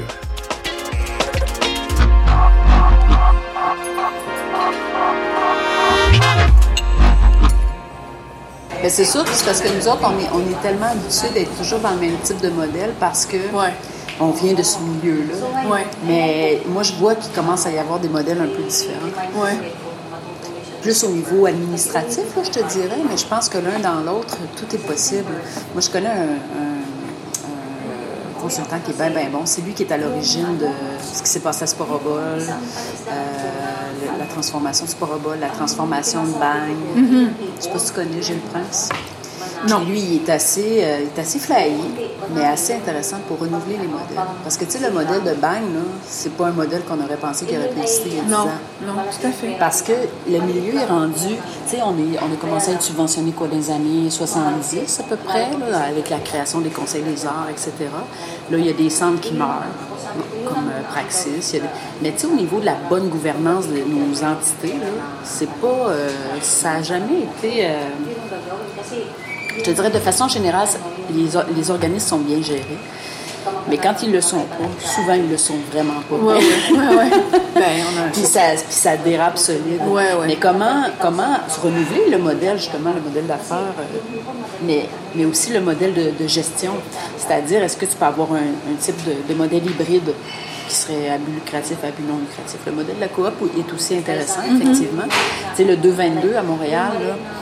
C'est 8.86 9.04
sûr, 9.04 9.24
c'est 9.26 9.44
parce 9.44 9.60
que 9.60 9.68
nous 9.68 9.88
autres, 9.88 10.02
on 10.02 10.18
est, 10.18 10.28
on 10.32 10.50
est 10.50 10.62
tellement 10.62 10.86
habitués 10.86 11.30
d'être 11.34 11.54
toujours 11.56 11.80
dans 11.80 11.90
le 11.90 11.98
même 11.98 12.16
type 12.22 12.40
de 12.40 12.50
modèle 12.50 12.94
parce 13.00 13.26
que 13.26 13.36
on 14.20 14.30
vient 14.30 14.54
de 14.54 14.62
ce 14.62 14.78
milieu-là. 14.78 15.68
Ouais. 15.70 15.86
Mais 16.06 16.60
moi, 16.66 16.82
je 16.82 16.92
vois 16.94 17.14
qu'il 17.14 17.32
commence 17.32 17.66
à 17.66 17.70
y 17.70 17.78
avoir 17.78 17.98
des 17.98 18.08
modèles 18.08 18.40
un 18.40 18.48
peu 18.48 18.62
différents. 18.62 19.42
Ouais. 19.42 19.72
Plus 20.82 21.04
au 21.04 21.08
niveau 21.08 21.46
administratif, 21.46 22.24
je 22.36 22.50
te 22.50 22.60
dirais, 22.72 22.98
mais 23.08 23.16
je 23.16 23.26
pense 23.26 23.48
que 23.48 23.58
l'un 23.58 23.78
dans 23.80 24.00
l'autre, 24.00 24.36
tout 24.56 24.74
est 24.74 24.86
possible. 24.86 25.32
Moi, 25.74 25.80
je 25.80 25.90
connais 25.90 26.08
un 26.08 26.67
consultant 28.48 28.78
qui 28.82 28.92
est 28.92 28.94
bien, 28.94 29.10
bien 29.10 29.28
bon. 29.30 29.42
C'est 29.44 29.60
lui 29.60 29.74
qui 29.74 29.82
est 29.82 29.92
à 29.92 29.98
l'origine 29.98 30.56
de 30.58 30.68
ce 31.12 31.22
qui 31.22 31.28
s'est 31.28 31.40
passé 31.40 31.64
à 31.64 31.66
Sporobol, 31.66 32.40
euh, 32.40 34.18
la 34.18 34.26
transformation 34.26 34.86
de 34.86 34.90
Sporobol, 34.90 35.38
la 35.38 35.48
transformation 35.48 36.24
de 36.24 36.32
Bagne. 36.32 36.84
Mm-hmm. 36.96 37.28
Je 37.58 37.62
sais 37.62 37.70
pas 37.70 37.78
si 37.78 37.86
tu 37.86 37.92
connais 37.92 38.22
Gilles 38.22 38.40
Prince. 38.50 38.88
Non. 39.66 39.80
lui, 39.80 40.00
il 40.00 40.22
est 40.22 40.30
assez, 40.30 40.80
euh, 40.82 40.98
il 41.02 41.18
est 41.18 41.20
assez 41.20 41.38
flyé, 41.38 41.72
mais 42.34 42.44
assez 42.44 42.74
intéressant 42.74 43.18
pour 43.26 43.38
renouveler 43.38 43.76
les 43.80 43.88
modèles. 43.88 44.18
Parce 44.42 44.56
que, 44.56 44.64
tu 44.64 44.72
sais, 44.72 44.78
le 44.80 44.92
modèle 44.92 45.22
de 45.22 45.34
Bang, 45.34 45.62
c'est 46.06 46.32
pas 46.36 46.48
un 46.48 46.52
modèle 46.52 46.82
qu'on 46.84 47.02
aurait 47.02 47.16
pensé 47.16 47.46
qu'il 47.46 47.58
aurait 47.58 47.68
pu 47.68 47.80
exister 47.80 48.10
il 48.10 48.16
y 48.16 48.20
a 48.20 48.24
10 48.24 48.30
non, 48.30 48.44
Non, 48.86 49.02
tout 49.10 49.26
à 49.26 49.30
fait. 49.30 49.56
Parce 49.58 49.82
que 49.82 49.92
le 50.28 50.40
milieu 50.40 50.74
est 50.74 50.86
rendu, 50.86 51.28
tu 51.28 51.76
sais, 51.76 51.78
on, 51.82 51.92
est, 51.98 52.18
on 52.20 52.32
a 52.32 52.36
commencé 52.40 52.70
à 52.70 52.74
être 52.74 52.82
subventionné, 52.82 53.32
quoi, 53.32 53.48
dans 53.48 53.56
les 53.56 53.70
années 53.70 54.10
70 54.10 55.00
à 55.00 55.02
peu 55.04 55.16
près, 55.16 55.48
là, 55.70 55.82
avec 55.88 56.10
la 56.10 56.18
création 56.18 56.60
des 56.60 56.70
conseils 56.70 57.02
des 57.02 57.26
arts, 57.26 57.48
etc. 57.50 57.72
Là, 58.50 58.58
il 58.58 58.66
y 58.66 58.70
a 58.70 58.74
des 58.74 58.90
centres 58.90 59.20
qui 59.20 59.34
meurent 59.34 59.62
comme 60.46 60.68
euh, 60.68 60.82
Praxis. 60.90 61.56
Mais 62.02 62.12
tu 62.12 62.18
sais, 62.18 62.26
au 62.26 62.34
niveau 62.34 62.60
de 62.60 62.66
la 62.66 62.76
bonne 62.88 63.08
gouvernance 63.08 63.68
de 63.68 63.78
nos 63.78 64.24
entités, 64.24 64.74
c'est 65.24 65.50
pas... 65.50 65.88
Euh, 65.88 66.08
ça 66.40 66.74
n'a 66.74 66.82
jamais 66.82 67.20
été... 67.22 67.66
Je 69.58 69.62
te 69.62 69.70
dirais, 69.70 69.90
de 69.90 69.98
façon 69.98 70.28
générale, 70.28 70.68
les, 71.14 71.28
les 71.56 71.70
organismes 71.70 72.08
sont 72.08 72.18
bien 72.18 72.40
gérés. 72.42 72.78
Mais 73.68 73.76
quand 73.76 73.94
ils 74.02 74.12
le 74.12 74.20
sont 74.20 74.44
pas, 74.44 74.86
souvent 74.86 75.14
ils 75.14 75.28
le 75.28 75.36
sont 75.36 75.56
vraiment 75.72 76.00
pas. 76.08 76.16
Oui, 76.16 76.44
oui, 76.70 76.78
oui. 76.78 77.10
ben, 77.54 77.62
puis, 78.12 78.22
ça, 78.22 78.40
puis 78.54 78.64
ça 78.70 78.96
dérape 78.96 79.38
solide. 79.38 79.80
Ouais, 79.88 80.10
Mais 80.26 80.36
comment, 80.36 80.84
comment 81.00 81.36
renouveler 81.62 82.10
le 82.10 82.18
modèle, 82.18 82.58
justement, 82.58 82.92
le 82.94 83.00
modèle 83.00 83.26
d'affaires, 83.26 83.74
euh, 83.78 83.98
mais, 84.62 84.86
mais 85.14 85.24
aussi 85.24 85.52
le 85.52 85.60
modèle 85.60 85.92
de, 85.94 86.26
gestion? 86.26 86.72
C'est-à-dire, 87.18 87.62
est-ce 87.62 87.76
que 87.76 87.84
tu 87.84 87.96
peux 87.96 88.04
avoir 88.06 88.32
un, 88.32 88.76
type 88.80 88.96
de, 89.04 89.32
de 89.32 89.38
modèle 89.38 89.64
hybride? 89.66 90.14
Qui 90.68 90.74
serait 90.74 91.08
à 91.08 91.18
but 91.18 91.32
lucratif, 91.34 91.78
à 91.82 91.90
but 91.90 92.06
non 92.06 92.18
lucratif. 92.18 92.60
Le 92.66 92.72
modèle 92.72 92.96
de 92.96 93.00
la 93.00 93.08
coop 93.08 93.32
est 93.58 93.72
aussi 93.72 93.96
intéressant, 93.96 94.42
mhm. 94.48 94.60
effectivement. 94.60 95.02
Tu 95.56 95.56
sais, 95.56 95.64
le 95.64 95.76
222 95.76 96.36
à 96.36 96.42
Montréal, 96.42 96.92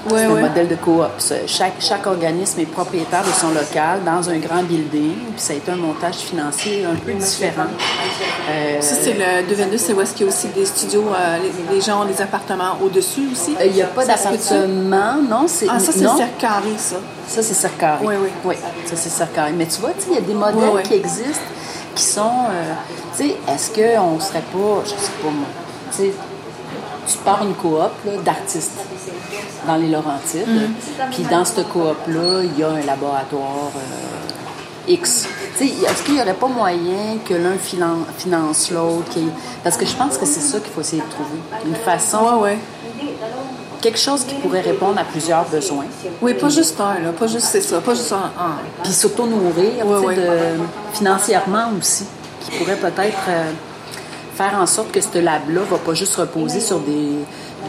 c'est 0.09 0.25
un 0.25 0.29
modèle 0.29 0.69
de 0.69 0.77
coop. 0.77 1.05
Chaque, 1.47 1.81
chaque 1.81 2.07
organisme 2.07 2.61
est 2.61 2.67
propriétaire 2.67 3.25
de 3.25 3.33
son 3.33 3.51
local 3.51 4.01
dans 4.05 4.31
un 4.31 4.39
grand 4.39 4.63
building, 4.63 5.15
puis 5.15 5.41
ça 5.41 5.53
a 5.53 5.57
été 5.57 5.71
un 5.73 5.77
montage 5.77 6.17
financier 6.17 6.85
un 6.85 6.95
peu 6.95 7.13
différent. 7.13 7.67
Euh, 8.49 8.81
ça, 8.81 8.95
c'est 8.95 9.15
le 9.15 9.49
222, 9.49 9.77
c'est 9.77 9.93
où 9.93 10.01
est-ce 10.01 10.15
qu'il 10.15 10.27
y 10.27 10.29
a 10.29 10.33
aussi 10.33 10.49
des 10.49 10.67
studios, 10.67 11.05
euh, 11.09 11.39
les, 11.73 11.81
gens 11.81 12.03
ont 12.03 12.07
des 12.07 12.21
appartements 12.23 12.79
au-dessus 12.83 13.29
aussi? 13.33 13.57
Euh, 13.61 13.67
il 13.67 13.73
n'y 13.73 13.83
a 13.83 13.87
pas 13.87 14.05
d'appartement, 14.05 15.17
non. 15.29 15.47
Ah, 15.69 15.79
ça, 15.81 15.93
c'est 15.93 15.99
cercle 15.99 16.39
carré, 16.39 16.73
ça. 16.77 16.97
Ça, 17.27 17.43
c'est 17.43 17.55
cercle 17.55 17.79
carré. 17.79 18.07
Oui, 18.07 18.15
oui. 18.23 18.29
Oui, 18.45 18.55
ça, 18.85 18.95
c'est 18.95 19.09
cercle 19.09 19.35
carré. 19.35 19.53
Mais 19.57 19.67
tu 19.67 19.81
vois, 19.81 19.91
il 20.09 20.15
y 20.15 20.19
a 20.19 20.21
des 20.21 20.35
modèles 20.35 20.83
qui 20.85 20.95
existent 20.95 21.43
qui 21.97 22.05
sont. 22.05 22.45
Euh, 22.51 22.75
tu 23.17 23.25
sais, 23.25 23.37
est-ce 23.53 23.71
qu'on 23.71 24.21
serait 24.21 24.45
pas. 24.53 24.83
Je 24.85 24.91
sais 24.91 25.13
pas 25.23 25.31
moi. 25.31 25.47
Tu 25.91 25.97
sais, 25.97 26.13
tu 27.09 27.19
pars 27.19 27.43
une 27.43 27.55
coop 27.55 27.81
d'artistes 28.25 28.73
dans 29.67 29.77
les 29.77 29.89
Laurentides. 29.89 30.47
Mm. 30.49 31.11
Puis 31.11 31.23
dans 31.25 31.45
cette 31.45 31.69
coop-là, 31.69 32.43
il 32.45 32.57
y 32.59 32.63
a 32.63 32.69
un 32.71 32.83
laboratoire 32.83 33.73
euh, 33.77 34.89
X. 34.93 35.27
Tu 35.59 35.67
sais, 35.69 35.75
Est-ce 35.85 36.03
qu'il 36.05 36.15
n'y 36.15 36.21
aurait 36.21 36.35
pas 36.35 36.49
moyen 36.49 37.19
que 37.25 37.35
l'un 37.35 37.57
finan- 37.57 38.05
finance 38.19 38.71
l'autre? 38.71 39.19
Parce 39.65 39.77
que 39.77 39.87
je 39.87 39.95
pense 39.97 40.17
que 40.19 40.27
c'est 40.27 40.41
ça 40.41 40.61
qu'il 40.61 40.71
faut 40.73 40.81
essayer 40.83 41.03
de 41.03 41.09
trouver. 41.09 41.39
Une 41.67 41.75
façon, 41.77 42.19
Ouais, 42.41 42.41
ouais. 42.43 42.59
Quelque 43.87 43.99
chose 44.01 44.25
qui 44.25 44.35
pourrait 44.35 44.63
répondre 44.63 44.99
à 44.99 45.05
plusieurs 45.05 45.45
besoins. 45.49 45.85
Oui, 46.21 46.35
pas 46.35 46.49
juste 46.49 46.81
un, 46.81 47.01
là. 47.05 47.13
Pas 47.17 47.29
juste, 47.29 47.47
c'est 47.53 47.61
ça. 47.61 47.81
Pas 47.81 47.95
juste 47.95 48.13
un. 48.13 48.17
un. 48.17 48.57
Puis 48.83 48.93
s'auto-nourrir 48.93 49.71
financièrement 50.93 51.67
aussi, 51.79 52.05
qui 52.41 52.51
pourrait 52.59 52.77
peut-être 52.77 53.19
euh, 53.29 53.51
faire 54.35 54.55
en 54.61 54.67
sorte 54.67 54.91
que 54.91 55.01
ce 55.01 55.19
lab-là 55.19 55.61
va 55.71 55.79
pas 55.79 55.95
juste 55.95 56.17
reposer 56.17 56.59
sur 56.61 56.81
des, 56.81 57.11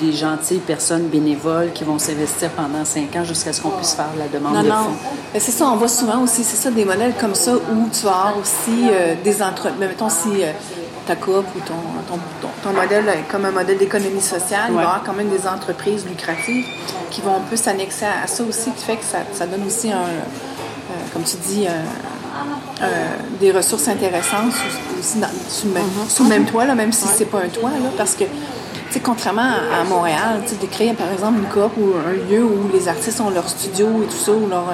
des 0.01 0.11
gentilles 0.11 0.57
personnes 0.59 1.03
bénévoles 1.07 1.71
qui 1.73 1.83
vont 1.83 1.99
s'investir 1.99 2.49
pendant 2.49 2.83
cinq 2.83 3.15
ans 3.15 3.23
jusqu'à 3.23 3.53
ce 3.53 3.61
qu'on 3.61 3.69
puisse 3.69 3.93
faire 3.93 4.09
la 4.17 4.27
demande 4.27 4.55
Non, 4.55 4.63
de 4.63 4.67
non. 4.69 4.75
fonds. 4.75 5.09
Mais 5.33 5.39
c'est 5.39 5.51
ça, 5.51 5.65
on 5.67 5.75
voit 5.75 5.87
souvent 5.87 6.23
aussi, 6.23 6.43
c'est 6.43 6.57
ça, 6.57 6.71
des 6.71 6.85
modèles 6.85 7.13
comme 7.19 7.35
ça 7.35 7.53
où 7.55 7.89
tu 7.93 8.03
vas 8.05 8.11
avoir 8.11 8.37
aussi 8.39 8.89
euh, 8.91 9.13
des 9.23 9.41
entreprises. 9.43 9.79
Mettons, 9.79 10.09
si 10.09 10.43
euh, 10.43 10.51
ta 11.07 11.15
coop 11.15 11.45
ou 11.55 11.59
ton, 11.61 11.73
ton, 12.07 12.19
ton, 12.41 12.49
ton 12.63 12.73
modèle 12.73 13.05
comme 13.31 13.45
un 13.45 13.51
modèle 13.51 13.77
d'économie 13.77 14.21
sociale, 14.21 14.65
il 14.69 14.73
va 14.75 14.81
y 14.81 14.85
Ouais. 14.85 14.91
avoir 14.91 15.03
quand 15.03 15.13
même 15.13 15.29
des 15.29 15.47
entreprises 15.47 16.05
lucratives 16.05 16.65
qui 17.09 17.21
vont 17.21 17.35
un 17.37 17.45
peu 17.49 17.55
s'annexer 17.55 18.05
à 18.05 18.27
ça 18.27 18.43
aussi, 18.43 18.71
qui 18.71 18.83
fait 18.83 18.97
que 18.97 19.05
ça, 19.05 19.19
ça 19.33 19.45
donne 19.47 19.65
aussi 19.65 19.91
un, 19.91 19.97
euh, 20.01 20.93
comme 21.13 21.23
tu 21.23 21.37
dis, 21.37 21.65
un- 21.67 22.83
euh, 22.83 22.87
des 23.39 23.51
ressources 23.51 23.87
intéressantes 23.87 24.51
sous, 24.51 24.99
aussi 24.99 25.19
dans- 25.19 25.27
sous, 25.49 25.67
le 25.67 25.73
même, 25.73 25.83
sous 26.09 26.23
le 26.23 26.29
même 26.29 26.45
toit, 26.45 26.65
là, 26.65 26.75
même 26.75 26.91
si 26.91 27.05
c'est 27.07 27.25
pas 27.25 27.39
un 27.39 27.49
toit, 27.49 27.71
là, 27.71 27.89
parce 27.97 28.13
que, 28.13 28.25
tu 28.87 28.93
sais, 28.93 28.99
contrairement 28.99 29.41
à, 29.41 29.81
à 29.81 29.83
Montréal, 29.83 30.41
de 30.61 30.65
créer 30.67 30.93
par 30.93 31.11
exemple 31.11 31.39
une 31.39 31.45
coop 31.49 31.71
ou 31.77 31.93
un 32.07 32.13
lieu 32.31 32.43
où 32.43 32.69
les 32.73 32.87
artistes 32.87 33.19
ont 33.21 33.29
leur 33.29 33.47
studio 33.47 33.87
et 34.03 34.07
tout 34.07 34.17
ça, 34.17 34.31
ou 34.31 34.47
leur, 34.47 34.65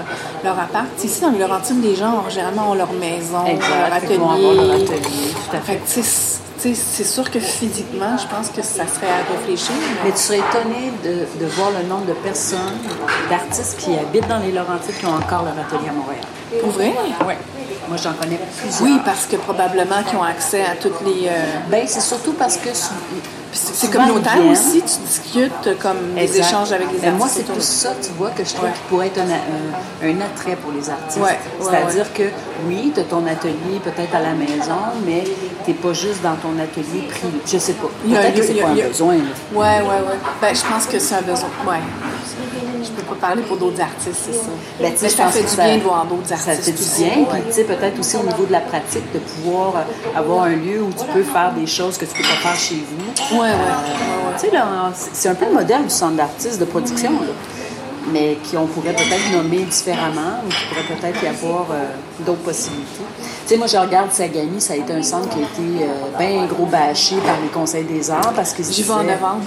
leur 0.44 0.60
appart, 0.60 0.88
ici 1.04 1.22
dans 1.22 1.30
les 1.32 1.40
Laurentides, 1.40 1.84
les 1.84 1.96
gens 1.96 2.24
ont, 2.26 2.30
généralement 2.30 2.72
ont 2.72 2.76
leur 2.76 2.92
maison, 2.94 3.46
Exact, 3.46 3.70
leur 3.70 3.94
atelier. 3.94 4.18
leur 4.56 4.76
atelier, 4.76 5.34
tout 5.50 5.56
à 5.58 5.60
fait. 5.60 5.74
Fait 5.74 5.76
que, 5.78 5.86
tu 5.88 6.02
sais, 6.04 6.40
tu 6.62 6.74
sais, 6.76 6.82
c'est 6.82 7.04
sûr 7.04 7.30
que 7.30 7.40
physiquement, 7.40 8.16
je 8.18 8.26
pense 8.34 8.48
que 8.50 8.62
ça 8.62 8.84
serait 8.88 9.08
à 9.12 9.38
réfléchir. 9.38 9.74
mais- 9.76 10.06
Mais 10.06 10.12
tu 10.12 10.18
serais 10.20 10.38
étonné 10.40 10.94
de, 11.04 11.44
de 11.44 11.50
voir 11.52 11.72
le 11.72 11.86
nombre 11.90 12.06
de 12.06 12.14
personnes, 12.14 12.78
d'artistes 13.30 13.78
qui 13.80 13.98
habitent 13.98 14.28
dans 14.30 14.40
les 14.40 14.52
Laurentides 14.54 14.98
qui 14.98 15.06
ont 15.06 15.16
encore 15.16 15.44
leur 15.44 15.54
atelier 15.60 15.90
à 15.90 15.94
Montréal. 15.94 16.24
Pour 16.62 16.70
vrai? 16.72 16.94
Oui. 17.28 17.34
Moi, 17.88 17.98
j'en 18.02 18.14
connais 18.14 18.40
plusieurs. 18.60 18.82
Oui, 18.84 19.00
parce 19.06 19.26
que 19.26 19.36
probablement 19.36 20.04
qu'ils 20.08 20.18
ont 20.18 20.24
accès 20.24 20.62
à 20.64 20.76
toutes 20.76 21.02
les... 21.06 21.28
euh, 21.28 21.32
Ben, 21.70 21.84
c'est 21.88 22.02
surtout 22.02 22.34
parce 22.34 22.58
que 22.58 22.70
C'est 23.54 23.92
communautaire 23.92 24.40
aussi, 24.52 24.82
tu 24.82 24.98
discutes 25.06 25.78
comme 25.80 26.16
des 26.16 26.40
échanges 26.40 26.72
avec 26.72 26.92
les 26.92 26.98
Ben, 27.00 27.14
artistes. 27.14 27.18
moi, 27.20 27.28
c'est 27.30 27.56
de- 27.56 27.60
ça, 27.62 27.90
tu 28.02 28.10
vois, 28.18 28.32
que 28.32 28.44
je 28.44 28.52
trouve 28.54 28.66
Ouais. 28.66 28.72
qui 28.74 28.80
pourrait 28.90 29.08
être 29.08 29.20
un, 29.20 29.30
un- 29.30 30.10
un 30.10 30.22
attrait 30.22 30.56
pour 30.56 30.72
les 30.72 30.90
artistes. 30.90 31.18
Ouais, 31.20 31.38
ouais, 31.60 31.66
C'est-à-dire 31.70 32.12
que, 32.14 32.24
oui, 32.68 32.92
tu 32.96 33.00
as 33.02 33.04
ton 33.04 33.26
atelier 33.28 33.80
peut-être 33.84 34.16
à 34.16 34.22
la 34.22 34.34
maison, 34.34 34.80
mais 35.06 35.24
tu 35.66 35.70
n'es 35.72 35.78
pas 35.78 35.94
juste 35.94 36.24
dans 36.24 36.36
ton 36.36 36.54
atelier 36.58 37.08
pris. 37.10 37.28
Je 37.46 37.58
sais 37.60 37.74
pas. 37.74 37.90
Peut-être 38.04 38.36
que 38.36 38.44
c'est 38.44 38.54
pas 38.56 38.70
un 38.70 38.88
besoin. 38.88 39.14
là. 39.18 39.22
Ouais, 39.54 39.82
ouais, 39.82 40.02
ouais. 40.08 40.18
Ben, 40.42 40.56
je 40.56 40.62
pense 40.66 40.86
que 40.88 40.98
c'est 40.98 41.16
un 41.16 41.22
besoin. 41.22 41.50
Ouais. 41.68 41.78
Je 43.04 43.10
peux 43.10 43.16
pas 43.16 43.28
parler 43.28 43.42
pour 43.44 43.58
d'autres 43.58 43.82
artistes, 43.82 44.22
c'est 44.26 44.34
ça. 44.34 44.40
Ben, 44.80 44.92
Mais 45.02 45.10
je 45.10 45.16
ça 45.16 45.24
pense 45.26 45.34
fait 45.34 45.40
que 45.42 45.50
du 45.50 45.56
ça- 45.56 45.64
bien 45.66 45.78
de 45.78 45.84
voir 45.84 46.06
d'autres 46.06 46.32
artistes. 46.32 46.64
Ça 46.64 46.72
fait 46.72 46.72
du 46.72 47.04
bien. 47.16 47.26
Puis, 47.26 47.42
tu 47.48 47.54
sais, 47.54 47.64
peut-être 47.64 48.00
aussi 48.00 48.16
au 48.18 48.24
niveau 48.24 48.46
de 48.46 48.52
la 48.52 48.62
pratique, 48.62 49.12
de 49.14 49.20
pouvoir 49.20 49.74
euh, 49.76 50.18
avoir 50.20 50.44
un 50.46 50.56
lieu 50.56 50.82
où 50.82 50.90
tu 50.98 51.06
peux 51.14 51.24
faire 51.24 51.52
des 51.54 51.68
choses 51.68 51.98
que 51.98 52.06
tu 52.06 52.14
peux 52.14 52.24
pas 52.24 52.50
faire 52.50 52.56
chez 52.56 52.76
vous. 52.90 53.36
Ouais, 53.40 53.50
ouais. 53.50 53.56
Tu 54.40 54.48
sais, 54.48 54.52
là, 54.54 54.92
c'est 55.14 55.30
un 55.30 55.36
peu 55.36 55.46
le 55.46 55.54
modèle 55.54 55.84
du 55.84 55.90
centre 55.90 56.16
d'artistes 56.16 56.60
de 56.60 56.66
production, 56.66 57.12
là. 57.12 57.28
mais 58.12 58.38
qui 58.44 58.58
on 58.58 58.66
pourrait 58.68 58.94
peut-être 58.94 59.32
nommer 59.32 59.60
différemment 59.64 60.42
ou 60.46 60.50
qui 60.50 60.66
pourrait 60.70 61.00
peut-être 61.00 61.24
y 61.24 61.28
avoir 61.28 61.68
euh, 61.72 61.84
d'autres 62.26 62.42
possibilités. 62.42 62.84
Tu 63.20 63.50
sais, 63.50 63.58
moi, 63.58 63.68
je 63.68 63.78
regarde 63.78 64.12
Sagami, 64.12 64.60
ça 64.60 64.74
a 64.74 64.76
été 64.78 64.94
un 64.94 65.04
centre 65.04 65.30
qui 65.30 65.40
a 65.40 65.42
été 65.44 65.84
euh, 65.84 66.18
bien 66.18 66.46
gros 66.46 66.66
bâché 66.66 67.16
par 67.26 67.36
les 67.42 67.50
conseils 67.50 67.84
des 67.86 68.10
arts 68.12 68.34
parce 68.36 68.54
que 68.54 68.64
J'y 68.64 68.84
vais 68.84 68.92
en 68.92 69.04
novembre. 69.04 69.42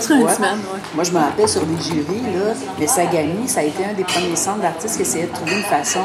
C'est 0.00 0.14
une 0.14 0.22
Ouais. 0.24 0.34
semaine, 0.34 0.58
ouais. 0.72 0.80
Moi, 0.94 1.04
je 1.04 1.10
me 1.12 1.18
rappelle 1.18 1.48
sur 1.48 1.62
les 1.62 1.82
jurys, 1.82 2.22
là, 2.34 2.54
mais 2.78 2.86
Sagami, 2.86 3.48
ça 3.48 3.60
a 3.60 3.62
été 3.64 3.84
un 3.84 3.94
des 3.94 4.04
premiers 4.04 4.36
centres 4.36 4.60
d'artistes 4.60 4.96
qui 4.96 5.02
essayait 5.02 5.26
de 5.26 5.32
trouver 5.32 5.52
une 5.56 5.62
façon 5.64 6.00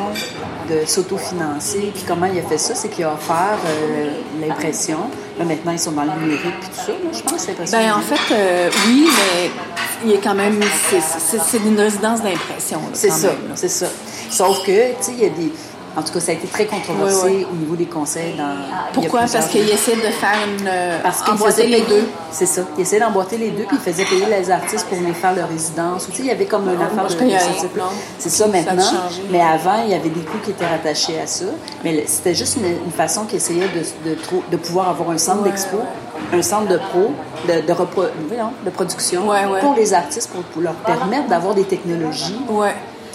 de 0.69 0.86
s'autofinancer. 0.86 1.91
Puis 1.93 2.03
comment 2.08 2.25
il 2.25 2.39
a 2.39 2.41
fait 2.43 2.58
ça, 2.58 2.73
c'est 2.75 2.88
qu'il 2.89 3.03
a 3.03 3.13
offert 3.13 3.58
euh, 3.65 4.10
l'impression. 4.45 4.97
Là, 5.38 5.45
maintenant, 5.45 5.71
ils 5.71 5.79
sont 5.79 5.91
dans 5.91 6.03
le 6.03 6.12
numérique 6.21 6.60
puis 6.62 6.69
tout 6.69 6.86
ça, 6.86 6.91
là, 6.91 7.10
je 7.12 7.21
pense, 7.21 7.47
l'impression. 7.47 7.77
Ben, 7.77 7.93
en 7.93 8.01
fait, 8.01 8.34
euh, 8.34 8.69
oui, 8.88 9.08
mais 9.10 9.51
il 10.06 10.13
a 10.17 10.21
quand 10.23 10.36
même. 10.36 10.60
c'est- 10.89 11.58
une 11.58 11.79
résidence 11.79 12.21
d'impression. 12.21 12.79
C'est 12.93 13.12
ça, 13.12 13.29
c'est 13.56 13.69
ça. 13.69 13.88
Sauf 14.29 14.60
que, 14.65 14.89
tu 14.91 14.95
sais, 15.01 15.12
il 15.12 15.23
y 15.23 15.25
a 15.25 15.29
des... 15.29 15.51
En 15.95 16.01
tout 16.01 16.12
cas, 16.12 16.19
ça 16.19 16.32
a 16.32 16.36
été 16.36 16.47
très 16.47 16.65
controversé 16.65 17.45
au 17.51 17.56
niveau 17.56 17.75
des 17.75 17.86
conseils 17.86 18.34
dans... 18.36 18.56
Pourquoi? 18.93 19.21
Parce 19.21 19.47
qu'il 19.47 19.69
essaie 19.69 19.95
de 19.95 20.01
faire 20.01 20.36
une. 20.47 20.67
euh, 20.67 20.99
Parce 21.03 21.21
les 21.67 21.82
deux. 21.82 22.08
C'est 22.32 22.47
ça. 22.47 22.62
Il 22.77 22.82
essayait 22.82 22.99
d'emboîter 23.01 23.38
les 23.38 23.51
deux, 23.51 23.63
puis 23.65 23.77
il 23.77 23.91
faisait 23.91 24.06
payer 24.06 24.25
les 24.25 24.49
artistes 24.49 24.88
pour 24.88 24.97
venir 24.97 25.15
faire 25.15 25.36
leur 25.36 25.47
résidence. 25.49 26.08
Tu 26.08 26.13
sais, 26.17 26.23
il 26.23 26.25
y 26.27 26.32
avait 26.32 26.45
comme 26.45 26.63
une 26.67 26.82
affaire 26.82 26.93
moi, 26.95 27.08
je 27.10 27.15
de-. 27.15 27.19
C'est 28.17 28.29
ça 28.29 28.47
maintenant. 28.47 28.84
Mais 29.29 29.41
avant, 29.41 29.84
il 29.86 29.91
y 29.91 29.93
avait 29.93 30.10
des 30.10 30.21
coûts 30.21 30.39
qui 30.43 30.51
étaient 30.51 30.65
rattachés 30.65 31.19
à 31.19 31.27
ça. 31.27 31.45
Mais 31.84 32.03
c'était 32.08 32.34
juste 32.34 32.58
une, 32.58 32.65
une 32.86 32.91
façon 32.91 33.25
qu'il 33.25 33.38
essayait 33.38 33.67
de, 33.67 34.10
de, 34.10 34.58
pouvoir 34.58 34.89
avoir 34.89 35.12
un 35.12 35.17
centre 35.17 35.43
Ouais, 35.43 35.49
d'expo, 35.49 35.77
un 36.32 36.41
centre 36.41 36.67
de 36.69 36.77
pro, 36.77 37.12
de, 37.47 37.62
de, 37.67 37.73
repro- 37.73 38.10
de 38.65 38.69
production 38.71 39.27
Ouais, 39.27 39.45
ouais. 39.45 39.60
pour 39.60 39.75
les 39.75 39.93
artistes, 39.93 40.29
pour, 40.32 40.41
pour 40.43 40.62
leur 40.62 40.73
permettre 40.73 41.27
d'avoir 41.27 41.53
des 41.53 41.65
technologies. 41.65 42.39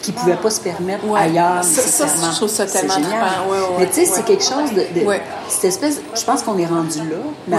Qu'ils 0.03 0.15
ne 0.15 0.19
pouvaient 0.21 0.37
pas 0.37 0.51
se 0.51 0.61
permettre 0.61 1.05
Ouais. 1.07 1.21
ailleurs. 1.21 1.63
Ça- 1.65 1.83
ça, 1.83 2.07
je 2.31 2.37
trouve 2.37 2.49
ça 2.49 2.67
tellement 2.67 2.95
génial. 2.95 3.11
trippant. 3.11 3.51
Ouais, 3.51 3.59
ouais, 3.59 3.67
Mais 3.81 3.87
tu 3.89 3.95
sais, 3.95 4.05
c'est 4.07 4.25
quelque 4.25 4.45
chose 4.45 4.71
de. 4.73 5.01
de-. 5.01 5.07
Cette 5.49 5.65
espèce. 5.65 6.01
Je 6.15 6.25
pense 6.25 6.43
qu'on 6.43 6.59
est 6.59 6.67
rendu 6.67 6.99
là, 6.99 7.57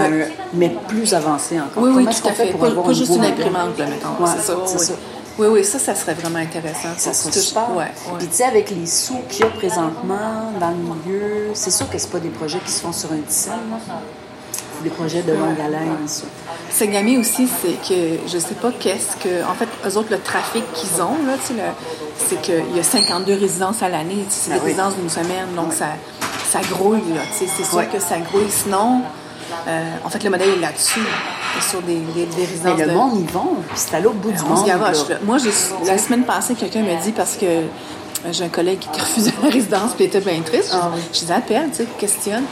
mais, 0.54 0.76
plus 0.88 1.12
avancé 1.14 1.58
encore. 1.60 1.82
Oui, 1.82 1.90
oui, 1.94 2.04
Comment 2.04 2.16
tout 2.16 2.28
à 2.28 2.32
fait 2.32 2.44
fait. 2.46 2.50
pour 2.52 2.60
Pas, 2.60 2.66
avoir 2.68 2.84
pas 2.84 2.90
un 2.90 2.94
juste 2.94 3.14
une 3.14 3.24
imprimante, 3.24 3.78
là, 3.78 3.86
mettons. 3.86 4.26
C'est 4.36 4.42
ça. 4.46 4.56
oui. 4.56 4.78
ça. 4.78 4.92
Oui, 5.38 5.46
oui, 5.50 5.64
ça, 5.64 5.78
ça 5.78 5.94
serait 5.94 6.12
vraiment 6.14 6.38
intéressant. 6.40 6.88
Ça 6.98 7.10
Tu 7.12 7.16
serait 7.16 7.32
super. 7.32 7.70
Ouais, 7.70 7.76
ouais. 7.84 7.90
Puis 8.18 8.26
tu 8.28 8.36
sais, 8.36 8.44
avec 8.44 8.68
les 8.70 8.84
sous 8.86 9.16
qu'il 9.28 9.40
y 9.46 9.48
a 9.48 9.50
présentement 9.50 10.52
dans 10.60 10.68
le 10.70 10.76
milieu, 10.76 11.50
c'est 11.54 11.70
sûr 11.70 11.88
que 11.88 11.96
c'est 11.98 12.10
pas 12.10 12.18
des 12.18 12.28
projets 12.28 12.58
qui 12.58 12.70
se 12.72 12.80
font 12.82 12.92
sur 12.92 13.10
un 13.12 13.16
dixième. 13.26 13.54
Des 14.82 14.90
projets 14.90 15.22
de 15.22 15.32
longue 15.32 15.60
haleine, 15.60 15.96
ça. 16.06 16.24
Sagami 16.70 17.18
aussi, 17.18 17.48
c'est 17.48 17.74
que 17.88 18.18
je 18.26 18.38
sais 18.38 18.54
pas 18.54 18.70
qu'est-ce 18.78 19.16
que. 19.16 19.44
En 19.44 19.54
fait, 19.54 19.68
eux 19.88 19.96
autres, 19.96 20.10
le 20.10 20.20
trafic 20.20 20.64
qu'ils 20.72 21.02
ont, 21.02 21.16
là, 21.26 21.34
tu 21.40 21.48
sais, 21.48 21.54
le- 21.54 21.74
c'est 22.28 22.40
qu'il 22.42 22.76
y 22.76 22.80
a 22.80 22.82
52 22.82 23.34
résidences 23.34 23.82
à 23.82 23.88
l'année. 23.88 24.24
C'est 24.28 24.50
Ah 24.52 24.54
des 24.54 24.60
oui. 24.60 24.66
résidences 24.66 24.94
d'une 24.96 25.10
semaine, 25.10 25.48
donc 25.56 25.72
ça, 25.72 25.86
ça 26.50 26.60
grouille, 26.70 27.02
là. 27.14 27.22
tu 27.32 27.44
sais, 27.46 27.50
C'est 27.56 27.64
sûr 27.64 27.90
que 27.90 27.98
ça 27.98 28.18
grouille. 28.18 28.48
Sinon, 28.50 29.02
euh, 29.68 29.90
en 30.04 30.08
fait, 30.10 30.22
le 30.22 30.30
modèle 30.30 30.50
est 30.50 30.60
là-dessus. 30.60 31.00
Sur 31.68 31.82
des, 31.82 31.96
des, 31.96 32.26
des 32.26 32.28
Mais 32.38 32.44
résidences. 32.46 32.78
le 32.78 32.86
de- 32.86 32.92
monde 32.92 33.24
va, 33.32 33.40
puis 33.40 33.74
c'est 33.74 33.96
à 33.96 34.00
l'autre 34.00 34.16
bout 34.16 34.30
du 34.30 34.38
se 34.38 34.44
monde. 34.44 34.66
là. 34.68 35.18
Moi, 35.24 35.36
la 35.84 35.98
semaine 35.98 36.22
passée, 36.24 36.54
quelqu'un 36.54 36.82
m'a 36.82 36.94
dit 36.94 37.10
parce 37.10 37.34
que 37.36 37.44
euh, 37.44 37.62
j'ai 38.30 38.44
un 38.44 38.48
collègue 38.48 38.78
qui 38.78 38.88
a 38.88 39.02
refusé 39.02 39.32
la 39.42 39.48
résidence 39.50 39.92
puis 39.96 40.04
il 40.04 40.06
était 40.06 40.20
bien 40.20 40.40
triste. 40.42 40.70
Ah 40.72 40.90
oui. 40.94 41.00
Je 41.12 41.18
disais, 41.18 41.34
appelle, 41.34 41.68
tu 41.70 41.78
sais, 41.78 41.86
questionne. 41.98 42.44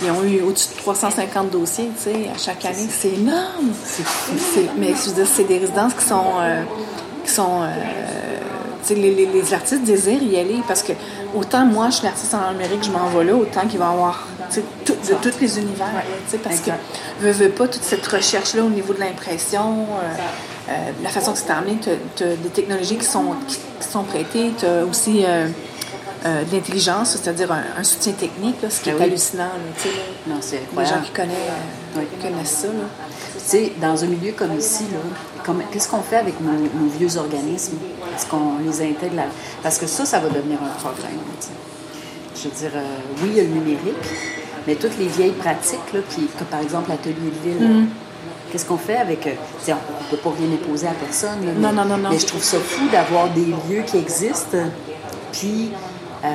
Puis 0.00 0.06
ils 0.06 0.10
ont 0.10 0.24
eu 0.24 0.40
au-dessus 0.42 0.70
de 0.74 0.78
350 0.78 1.50
dossiers, 1.50 1.90
tu 1.96 2.04
sais, 2.10 2.30
à 2.34 2.38
chaque 2.38 2.64
année. 2.64 2.86
C'est 2.88 3.08
énorme. 3.14 3.70
Mais 4.78 4.88
je 4.94 5.10
veux 5.10 5.14
dire, 5.14 5.26
c'est 5.32 5.44
des 5.44 5.58
résidences 5.58 5.94
qui 5.94 6.04
sont. 6.04 6.24
euh, 6.40 6.62
qui 7.24 7.30
sont 7.30 7.62
euh, 7.62 7.68
tu 8.82 8.88
sais, 8.88 8.94
les, 8.94 9.14
les- 9.14 9.26
les 9.26 9.52
artistes 9.54 9.82
désirent 9.82 10.22
y 10.22 10.38
aller 10.38 10.60
parce 10.66 10.82
que 10.82 10.92
autant 11.36 11.66
moi, 11.66 11.90
je 11.90 11.96
suis 11.96 12.04
l'artiste 12.06 12.32
en 12.32 12.48
Amérique, 12.48 12.82
je 12.82 12.90
m'en 12.90 13.06
vais 13.10 13.24
là, 13.24 13.34
autant 13.34 13.66
qu'il 13.68 13.78
va 13.78 13.90
y 13.90 13.92
avoir 13.92 14.26
tout- 14.86 14.94
de 14.94 15.14
tous 15.30 15.38
les 15.38 15.58
univers. 15.58 15.86
sais, 16.28 16.38
parce 16.38 16.56
Exact. 16.60 16.78
que 17.20 17.24
veux, 17.26 17.32
veux 17.32 17.50
pas 17.50 17.68
toute 17.68 17.82
cette 17.84 18.06
recherche-là 18.06 18.62
au 18.64 18.70
niveau 18.70 18.94
de 18.94 19.00
l'impression, 19.00 19.84
euh, 20.70 20.72
la 21.02 21.10
façon 21.10 21.32
que 21.34 21.38
c'est 21.38 21.50
amené, 21.50 21.76
tu 22.16 22.22
as, 22.24 22.26
des 22.36 22.48
technologies 22.48 22.96
qui 22.96 23.04
sont, 23.04 23.34
qui, 23.46 23.56
qui 23.80 23.86
sont 23.88 24.02
prêtées, 24.04 24.52
tu 24.58 24.64
as 24.64 24.84
aussi 24.86 25.24
euh, 26.26 26.44
de 26.44 26.52
l'intelligence, 26.54 27.10
c'est-à-dire 27.12 27.50
un, 27.52 27.62
un 27.78 27.82
soutien 27.84 28.12
technique, 28.12 28.60
là, 28.62 28.68
ce 28.70 28.80
qui 28.80 28.90
Ben 28.90 28.96
est 28.96 28.98
oui. 28.98 29.04
hallucinant. 29.06 29.44
là. 29.44 29.90
Non, 30.26 30.36
c'est 30.40 30.56
Les 30.56 30.62
incroyable. 30.64 30.96
gens 30.98 31.02
qui 31.04 31.10
connaissent, 31.12 31.36
euh, 31.36 32.00
Oui. 32.00 32.04
connaissent 32.22 32.66
ça. 32.66 32.68
Dans 33.80 34.04
un 34.04 34.06
milieu 34.06 34.32
comme 34.32 34.56
ici, 34.58 34.84
comme- 35.44 35.62
qu'est-ce 35.72 35.88
qu'on 35.88 36.02
fait 36.02 36.16
avec 36.18 36.40
nos, 36.40 36.52
nos 36.52 36.88
vieux 36.98 37.16
organismes? 37.16 37.78
Est-ce 38.14 38.26
qu'on 38.26 38.58
les 38.64 38.80
intègre 38.82 39.16
là? 39.16 39.24
Parce 39.62 39.78
que 39.78 39.86
ça, 39.86 40.04
ça 40.04 40.18
va 40.20 40.28
devenir 40.28 40.58
un 40.62 40.78
problème. 40.78 41.18
Je 42.36 42.44
veux 42.48 42.54
dire, 42.54 42.70
euh, 42.74 43.22
oui, 43.22 43.30
il 43.32 43.36
y 43.36 43.40
a 43.40 43.42
le 43.42 43.48
numérique, 43.48 43.96
mais 44.66 44.74
toutes 44.76 44.98
les 44.98 45.06
vieilles 45.08 45.32
pratiques, 45.32 45.92
là, 45.92 46.00
qui, 46.08 46.26
que 46.26 46.44
par 46.44 46.60
exemple 46.60 46.90
l'atelier 46.90 47.14
de 47.14 47.48
ville, 47.50 47.68
Mm. 47.68 47.86
qu'est-ce 48.52 48.66
qu'on 48.66 48.76
fait 48.78 48.96
avec... 48.96 49.26
on 49.26 49.70
ne 49.70 50.10
peut 50.10 50.16
pas 50.16 50.30
rien 50.38 50.48
imposer 50.54 50.86
à 50.86 50.92
personne, 50.92 51.44
là, 51.46 51.52
Non, 51.56 51.70
mais, 51.70 51.76
non, 51.76 51.84
non, 51.84 51.96
non. 51.96 52.10
mais 52.10 52.18
je 52.18 52.26
trouve 52.26 52.42
ça 52.42 52.58
fou 52.58 52.88
d'avoir 52.92 53.28
des 53.30 53.46
lieux 53.46 53.82
qui 53.86 53.96
existent, 53.98 54.58
puis... 55.32 55.70
euh, 56.24 56.28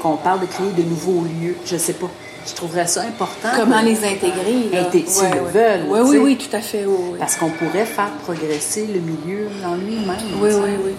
qu'on 0.00 0.16
parle 0.16 0.40
de 0.40 0.46
créer 0.46 0.70
de 0.72 0.82
nouveaux 0.82 1.22
lieux, 1.22 1.56
je 1.64 1.76
sais 1.76 1.94
pas. 1.94 2.10
je 2.46 2.54
trouverais 2.54 2.86
ça 2.86 3.02
important. 3.02 3.48
Comment 3.56 3.80
les 3.80 3.98
intégrer? 4.04 4.70
Là? 4.72 4.90
S'ils 4.90 5.30
le 5.30 5.40
veulent. 5.52 5.86
Oui, 5.88 6.00
oui, 6.04 6.18
oui, 6.18 6.36
tout 6.36 6.54
à 6.56 6.60
fait. 6.60 6.84
Parce 7.18 7.36
qu'on 7.36 7.50
pourrait 7.50 7.86
faire 7.86 8.10
progresser 8.24 8.86
le 8.86 9.00
milieu 9.00 9.48
en 9.64 9.76
lui-même. 9.76 10.16
Oui, 10.40 10.50
oui, 10.52 10.70
oui. 10.84 10.94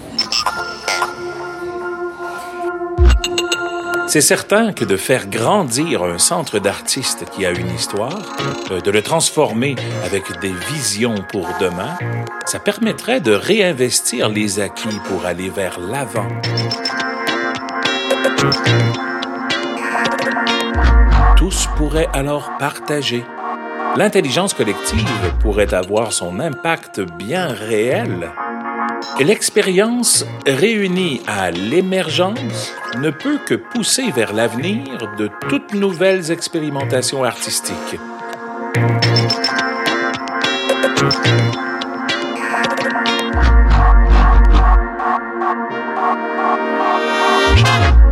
C'est 4.12 4.20
certain 4.20 4.72
que 4.72 4.84
de 4.84 4.96
faire 4.96 5.28
grandir 5.28 6.02
un 6.02 6.18
centre 6.18 6.58
d'artistes 6.58 7.26
qui 7.30 7.46
a 7.46 7.52
une 7.52 7.72
histoire, 7.72 8.18
euh, 8.72 8.80
de 8.80 8.90
le 8.90 9.02
transformer 9.02 9.76
avec 10.04 10.24
des 10.40 10.52
visions 10.72 11.14
pour 11.30 11.46
demain, 11.60 11.96
ça 12.50 12.58
permettrait 12.58 13.20
de 13.20 13.30
réinvestir 13.30 14.28
les 14.28 14.58
acquis 14.58 14.98
pour 15.04 15.24
aller 15.24 15.48
vers 15.48 15.78
l'avant. 15.78 16.26
Tous 21.36 21.68
pourraient 21.76 22.08
alors 22.12 22.50
partager. 22.58 23.24
L'intelligence 23.94 24.52
collective 24.52 25.32
pourrait 25.38 25.72
avoir 25.72 26.12
son 26.12 26.40
impact 26.40 27.00
bien 27.18 27.46
réel 27.46 28.32
l'expérience 29.20 30.26
réunie 30.44 31.20
à 31.26 31.50
l'émergence 31.50 32.72
ne 32.96 33.10
peut 33.10 33.38
que 33.46 33.54
pousser 33.54 34.10
vers 34.10 34.32
l'avenir 34.32 35.08
de 35.18 35.30
toutes 35.48 35.74
nouvelles 35.74 36.30
expérimentations 36.32 37.22
artistiques. 37.22 38.00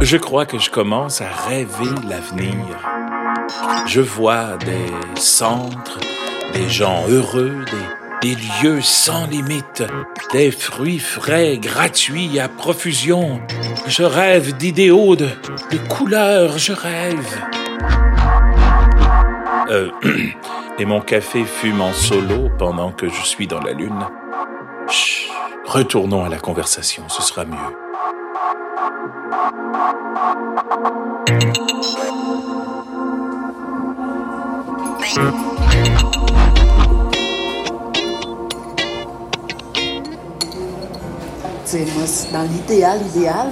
Je 0.01 0.17
crois 0.17 0.47
que 0.47 0.59
je 0.59 0.71
commence 0.71 1.21
à 1.21 1.29
rêver 1.29 1.91
l'avenir. 2.09 2.55
Je 3.87 4.01
vois 4.01 4.57
des 4.59 5.21
centres, 5.21 5.99
des 6.53 6.69
gens 6.69 7.05
heureux, 7.09 7.65
des 8.23 8.37
lieux 8.63 8.81
sans 8.81 9.27
limite, 9.27 9.83
des 10.33 10.53
fruits 10.53 11.01
frais 11.01 11.59
gratuits 11.59 12.39
à 12.39 12.49
profusion. 12.49 13.41
Je 13.89 14.05
rêve 14.05 14.57
d'idéaux, 14.57 15.17
de, 15.17 15.29
couleurs, 15.89 16.59
je 16.59 16.73
rêve. 16.73 17.43
Euh, 19.71 19.91
et 20.79 20.85
mon 20.85 21.01
café 21.01 21.45
fume 21.45 21.81
en 21.81 21.93
solo 21.93 22.51
pendant 22.57 22.93
que 22.93 23.09
je 23.09 23.23
suis 23.25 23.49
dans 23.49 23.61
la 23.61 23.73
lune. 23.73 24.07
Chut, 24.89 25.29
retournons 25.67 26.25
à 26.25 26.29
la 26.29 26.39
conversation, 26.39 27.09
ce 27.09 27.21
sera 27.21 27.45
mieux. 27.45 27.88
Moi, 41.87 42.05
dans 42.33 42.43
l'idéal, 42.43 43.01
idéal, 43.15 43.49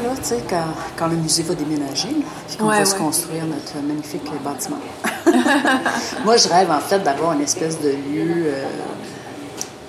quand, 0.49 0.57
quand, 0.97 1.09
le 1.09 1.17
musée 1.17 1.43
va 1.43 1.55
déménager, 1.55 2.17
puis 2.49 2.57
qu'on 2.57 2.67
va 2.67 2.85
se 2.85 2.95
construire 2.95 3.45
notre 3.47 3.85
magnifique 3.87 4.23
bâtiment. 4.45 4.79
moi, 6.25 6.37
je 6.37 6.49
rêve 6.49 6.71
en 6.71 6.81
fait 6.81 7.01
d'avoir 7.01 7.33
une 7.33 7.43
espèce 7.43 7.81
de 7.81 7.91
lieu 7.91 8.47
euh, 8.47 8.65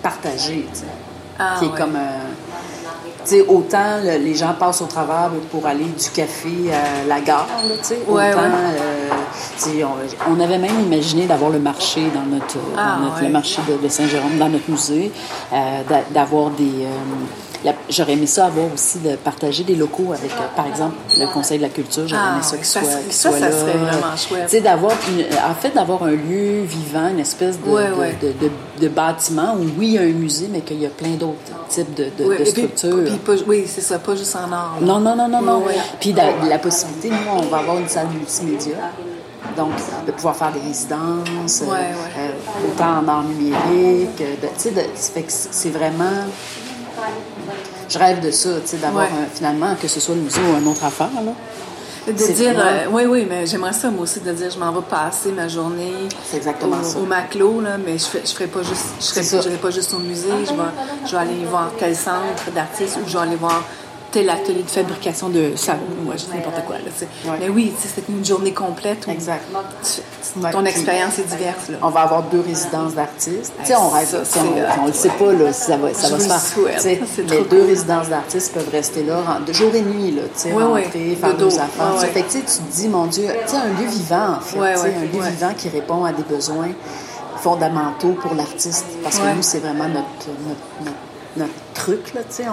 partagé, 0.01 0.67
ah, 1.39 1.55
qui 1.59 1.65
est 1.65 1.75
comme 1.75 1.95
un. 1.95 3.39
autant 3.47 3.99
les 4.03 4.35
gens 4.35 4.55
passent 4.57 4.81
au 4.81 4.87
travers 4.87 5.29
pour 5.51 5.65
aller 5.67 5.85
du 5.85 6.09
café 6.09 6.73
à 6.73 7.05
la 7.07 7.21
gare, 7.21 7.47
autant 8.07 8.17
euh, 8.17 9.06
on, 10.29 10.39
avait 10.39 10.57
même 10.57 10.79
imaginé 10.85 11.25
d'avoir 11.25 11.51
le 11.51 11.59
marché 11.59 12.01
dans 12.13 12.23
notre, 12.23 12.57
ah, 12.77 12.99
le 13.21 13.29
marché 13.29 13.61
de, 13.81 13.87
Saint-Jérôme, 13.87 14.37
dans 14.37 14.49
notre 14.49 14.69
musée, 14.69 15.11
euh, 15.53 15.81
d'avoir 16.11 16.49
des 16.51 16.85
J'aurais 17.89 18.13
aimé 18.13 18.27
ça 18.27 18.45
avoir 18.45 18.71
aussi 18.73 18.99
de 18.99 19.15
partager 19.15 19.63
des 19.63 19.75
locaux 19.75 20.13
avec, 20.13 20.31
euh, 20.31 20.55
par 20.55 20.67
exemple, 20.67 20.95
le 21.19 21.25
Conseil 21.27 21.57
de 21.57 21.63
la 21.63 21.69
culture. 21.69 22.07
J'aurais 22.07 22.21
aimé 22.21 22.37
ah, 22.39 22.43
ça 22.43 22.57
qu'il 22.57 22.65
soit, 22.65 22.81
ça, 22.83 23.31
ça, 23.31 23.51
serait 23.51 23.77
vraiment 23.77 24.15
chouette. 24.15 24.63
D'avoir 24.63 24.91
en 24.91 25.55
fait, 25.55 25.71
d'avoir 25.71 26.03
un 26.03 26.11
lieu 26.11 26.61
vivant, 26.63 27.09
une 27.09 27.19
espèce 27.19 27.57
de, 27.59 28.27
de, 28.27 28.51
de, 28.79 28.87
bâtiment 28.87 29.55
où, 29.55 29.65
oui, 29.77 29.87
il 29.87 29.93
y 29.93 29.97
a 29.97 30.01
un 30.01 30.11
musée, 30.11 30.49
mais 30.51 30.61
qu'il 30.61 30.81
y 30.81 30.85
a 30.85 30.89
plein 30.89 31.15
d'autres 31.15 31.35
types 31.69 31.93
de, 31.95 32.45
structures. 32.45 32.97
oui, 33.47 33.65
c'est 33.67 33.81
ça, 33.81 33.99
pas 33.99 34.15
juste 34.15 34.35
en 34.35 34.51
art. 34.51 34.77
Non, 34.81 34.99
non, 34.99 35.15
non, 35.15 35.27
non, 35.27 35.41
non. 35.41 35.63
Puis 35.99 36.13
la, 36.13 36.59
possibilité, 36.59 37.09
nous, 37.09 37.31
on 37.37 37.41
va 37.47 37.57
avoir 37.57 37.79
une 37.79 37.87
salle 37.87 38.07
multimédia. 38.07 38.75
Donc, 39.57 39.71
de 40.05 40.11
pouvoir 40.11 40.35
faire 40.35 40.51
des 40.51 40.59
résidences, 40.59 41.63
euh, 41.63 42.31
autant 42.67 42.99
en 42.99 43.07
art 43.07 43.23
numérique. 43.23 44.15
Tu 44.17 44.69
sais, 44.69 45.25
c'est 45.27 45.69
vraiment 45.69 46.25
je 47.89 47.97
rêve 47.97 48.19
de 48.19 48.31
ça, 48.31 48.49
tu 48.61 48.67
sais, 48.67 48.77
d'avoir 48.77 49.07
finalement, 49.33 49.75
que 49.81 49.87
ce 49.87 49.99
soit 49.99 50.15
le 50.15 50.21
musée 50.21 50.41
ou 50.41 50.57
une 50.59 50.67
autre 50.67 50.83
affaire, 50.83 51.09
là. 51.25 51.31
De 52.07 52.13
dire, 52.13 52.53
euh, 52.57 52.85
oui, 52.89 53.03
oui, 53.05 53.27
mais 53.29 53.45
j'aimerais 53.45 53.73
ça, 53.73 53.89
moi 53.89 54.03
aussi, 54.03 54.21
de 54.21 54.31
dire, 54.31 54.49
je 54.49 54.57
m'en 54.57 54.71
vais 54.71 54.85
passer 54.89 55.29
ma 55.33 55.49
journée 55.49 56.07
exactement 56.33 56.77
au, 56.95 56.99
au, 57.01 57.05
Maclo, 57.05 57.59
là, 57.59 57.77
mais 57.77 57.97
je 57.97 58.17
ne 58.17 58.25
je 58.25 58.31
ferai 58.31 58.47
pas 58.47 58.63
juste, 58.63 58.85
je 59.01 59.55
pas 59.57 59.71
juste 59.71 59.93
au 59.93 59.99
musée, 59.99 60.29
je 60.45 60.53
vais, 60.53 60.69
je 61.05 61.11
vais 61.11 61.17
aller 61.17 61.43
voir 61.43 61.69
tel 61.77 61.93
centre 61.93 62.49
d'artistes 62.55 62.97
ou 63.03 63.09
je 63.09 63.17
vais 63.17 63.23
aller 63.23 63.35
voir 63.35 63.61
l'atelier 64.23 64.63
de 64.63 64.69
fabrication 64.69 65.29
de 65.29 65.55
savon, 65.55 65.81
moi, 66.03 66.15
je 66.17 66.25
dis 66.25 66.31
n'importe 66.33 66.65
quoi. 66.65 66.75
Là, 66.75 67.37
Mais 67.39 67.49
oui, 67.49 67.73
c'est 67.77 68.07
une 68.09 68.23
journée 68.23 68.53
complète. 68.53 69.07
Exactement. 69.07 69.59
ton 70.51 70.65
expérience 70.65 71.19
est 71.19 71.23
diverse. 71.23 71.71
On 71.81 71.89
va 71.89 72.01
avoir 72.01 72.23
deux 72.23 72.41
résidences 72.41 72.93
d'artistes. 72.93 73.53
on 73.77 73.89
rêve, 73.89 74.25
on 74.81 74.87
ne 74.87 74.91
sait 74.91 75.09
pas 75.09 75.33
là, 75.33 75.53
si 75.53 75.65
ça 75.65 75.77
va, 75.77 75.93
ça 75.93 76.09
va 76.09 76.19
se 76.19 76.59
faire. 76.59 76.97
Les 77.29 77.43
deux 77.43 77.65
résidences 77.65 78.09
d'artistes 78.09 78.53
peuvent 78.53 78.69
rester 78.71 79.03
là 79.03 79.39
de 79.45 79.53
jour 79.53 79.73
et 79.73 79.81
nuit, 79.81 80.11
là, 80.11 80.23
rentrer, 80.53 81.17
faire 81.19 81.37
nos 81.37 81.59
affaires. 81.59 81.99
fait 82.13 82.21
que, 82.21 82.31
tu 82.31 82.41
te 82.41 82.61
dis, 82.75 82.87
mon 82.87 83.05
Dieu, 83.05 83.27
un 83.27 83.81
lieu 83.81 83.87
vivant, 83.87 84.37
en 84.37 84.41
fait. 84.41 84.59
un 84.59 85.01
lieu 85.01 85.21
vivant 85.21 85.53
qui 85.57 85.69
répond 85.69 86.05
à 86.05 86.11
des 86.11 86.23
besoins 86.23 86.69
fondamentaux 87.37 88.15
pour 88.21 88.33
l'artiste. 88.33 88.85
Parce 89.03 89.19
que 89.19 89.35
nous, 89.35 89.41
c'est 89.41 89.59
vraiment 89.59 89.87
notre, 89.87 90.27
notre 90.47 90.59
notre 90.83 91.06
truc, 91.73 92.13
là, 92.13 92.21
tu 92.29 92.37
sais. 92.37 92.45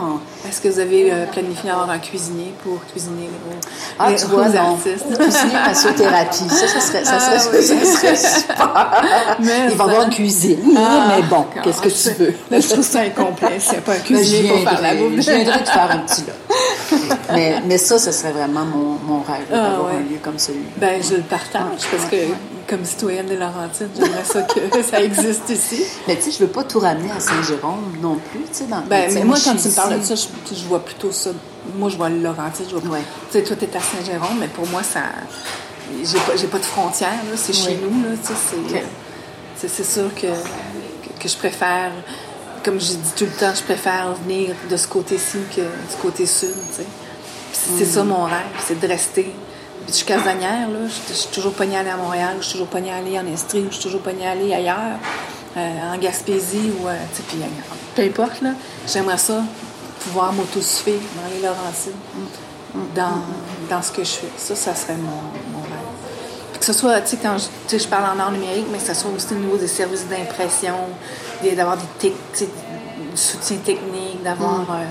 Est-ce 0.48 0.60
que 0.60 0.68
vous 0.68 0.78
avez 0.78 1.12
euh, 1.12 1.26
planifié 1.26 1.70
d'avoir 1.70 1.90
un 1.90 1.98
cuisinier 1.98 2.52
pour 2.62 2.84
cuisiner 2.86 3.22
les 3.22 3.56
Ah, 3.98 4.12
tu 4.12 4.26
vois, 4.26 4.48
non. 4.48 4.76
Cuisinier 4.76 5.54
massothérapie. 5.66 6.48
Ça, 6.48 6.68
ça 6.68 6.80
serait, 6.80 7.04
ça 7.04 7.20
serait, 7.20 7.36
ah, 7.36 7.40
ça 7.40 7.84
serait 7.84 8.16
super. 8.16 9.36
Mais 9.40 9.68
Il 9.70 9.76
va 9.76 9.84
y 9.84 9.88
avoir 9.88 10.02
une 10.02 10.10
cuisine, 10.10 10.76
ah, 10.76 11.06
mais 11.08 11.22
bon, 11.22 11.46
qu'est-ce 11.62 11.80
que 11.80 11.88
tu 11.88 12.22
veux? 12.22 12.34
Là, 12.50 12.60
je 12.60 12.68
trouve 12.68 12.84
ça 12.84 13.00
incomplet. 13.00 13.58
A 13.70 13.74
pas 13.80 13.92
un 13.94 13.98
cuisinier 13.98 14.50
pour 14.50 14.70
faire 14.70 14.82
la 14.82 14.94
bouffe. 14.94 15.16
Je 15.16 15.30
viendrais 15.30 15.62
te 15.64 15.70
faire 15.70 15.90
un 15.90 15.98
petit 15.98 16.22
lot. 16.22 16.98
mais, 17.32 17.62
mais 17.66 17.78
ça, 17.78 17.98
ce 17.98 18.12
serait 18.12 18.32
vraiment 18.32 18.64
mon, 18.64 18.98
mon 19.04 19.18
rêve, 19.22 19.46
ah, 19.52 19.70
d'avoir 19.70 19.88
un 19.90 20.00
lieu 20.00 20.18
comme 20.22 20.38
celui. 20.38 20.64
Ben, 20.76 21.02
je 21.02 21.16
le 21.16 21.22
partage, 21.22 21.86
parce 21.90 22.04
que 22.04 22.16
comme 22.68 22.84
citoyenne 22.84 23.26
de 23.26 23.34
Laurentides, 23.34 23.90
j'aimerais 23.94 24.24
ça 24.24 24.42
que 24.42 24.82
ça 24.90 25.02
existe 25.02 25.48
ici. 25.50 25.82
Mais 26.06 26.16
tu 26.16 26.22
sais, 26.22 26.30
je 26.32 26.38
veux 26.38 26.50
pas 26.50 26.64
tout 26.64 26.78
ramener 26.78 27.10
à 27.10 27.20
Saint-Jérôme 27.20 27.96
non 28.00 28.16
plus, 28.16 28.40
tu 28.40 28.48
sais, 28.52 28.64
dans 28.64 28.80
ben, 28.82 29.12
mais 29.12 29.24
moi, 29.24 29.36
quand 29.42 29.56
tu 29.56 29.68
me 29.68 29.74
parles 29.74 29.98
de 30.00 30.04
ça, 30.04 30.14
je, 30.14 30.64
vois 30.64 30.84
plutôt 30.84 31.12
ça. 31.12 31.30
Moi, 31.76 31.88
je 31.88 31.96
vois 31.96 32.08
le 32.08 32.20
je 32.20 32.76
vois... 32.76 32.98
Tu 32.98 33.04
sais, 33.30 33.42
toi, 33.42 33.56
t'es 33.56 33.76
à 33.76 33.80
Saint-Jérôme, 33.80 34.38
mais 34.38 34.48
pour 34.48 34.66
moi, 34.68 34.82
ça... 34.82 35.00
J'ai 36.02 36.18
pas, 36.18 36.32
pas 36.50 36.58
de 36.58 36.64
frontières, 36.64 37.10
là, 37.30 37.36
c'est 37.36 37.52
chez 37.52 37.76
nous, 37.76 38.02
là, 38.02 38.16
tu 38.20 38.28
sais, 38.28 39.68
c'est... 39.68 39.84
sûr 39.84 40.14
que, 40.14 40.26
que, 41.20 41.28
je 41.28 41.36
préfère... 41.36 41.92
Comme 42.64 42.80
je 42.80 42.86
dis 42.86 43.12
tout 43.14 43.24
le 43.26 43.38
temps, 43.38 43.54
je 43.54 43.62
préfère 43.62 44.14
venir 44.24 44.54
de 44.70 44.76
ce 44.76 44.88
côté-ci 44.88 45.38
que 45.54 45.60
du 45.60 45.96
côté 46.00 46.24
sud, 46.24 46.54
tu 46.70 46.76
sais. 46.76 46.86
C'est 47.78 47.84
ça 47.84 48.04
mm. 48.04 48.08
mon 48.08 48.24
rêve, 48.24 48.42
c'est 48.66 48.80
de 48.80 48.86
rester 48.86 49.32
je 49.88 49.92
suis 49.92 50.06
casanière, 50.06 50.68
là. 50.68 50.78
Je, 51.08 51.12
suis 51.12 51.28
toujours 51.28 51.52
pognée 51.52 51.76
à 51.76 51.80
aller 51.80 51.90
à 51.90 51.96
Montréal, 51.96 52.36
je 52.40 52.44
suis 52.44 52.52
toujours 52.52 52.68
pognée 52.68 52.90
à 52.90 52.96
aller 52.96 53.18
en 53.18 53.26
Estrie, 53.26 53.66
je 53.68 53.74
suis 53.74 53.82
toujours 53.82 54.00
pognée 54.00 54.26
à 54.26 54.32
aller 54.32 54.52
ailleurs, 54.52 54.98
euh, 55.56 55.94
en 55.94 55.98
Gaspésie 55.98 56.72
ou, 56.80 56.88
euh, 56.88 56.96
tu 57.14 57.16
sais, 57.16 57.22
puis 57.28 57.38
peu 57.94 58.02
importe, 58.02 58.42
là. 58.42 58.50
J'aimerais 58.86 59.18
ça, 59.18 59.42
pouvoir 60.00 60.32
m'autosuffire 60.32 61.00
dans 61.16 61.34
les 61.34 61.42
Laurentides, 61.42 61.92
dans, 62.94 63.22
dans 63.70 63.82
ce 63.82 63.92
que 63.92 64.04
je 64.04 64.10
fais. 64.10 64.32
Ça, 64.36 64.56
ça 64.56 64.74
serait 64.74 64.96
mon, 64.96 65.56
mon 65.56 65.62
rêve. 65.62 66.58
Que 66.58 66.64
ce 66.64 66.72
soit, 66.72 67.00
tu 67.02 67.10
sais, 67.10 67.18
quand 67.22 67.36
je, 67.38 67.78
je 67.78 67.88
parle 67.88 68.16
en 68.16 68.20
art 68.20 68.32
numérique, 68.32 68.66
mais 68.72 68.78
que 68.78 68.86
ce 68.86 68.94
soit 68.94 69.10
aussi 69.10 69.32
au 69.32 69.38
niveau 69.38 69.56
des 69.56 69.68
services 69.68 70.06
d'impression, 70.08 70.74
d'avoir 71.56 71.76
du 71.76 72.10
soutien 73.14 73.58
technique, 73.58 74.22
d'avoir... 74.22 74.60
Mm. 74.60 74.66
Euh, 74.70 74.84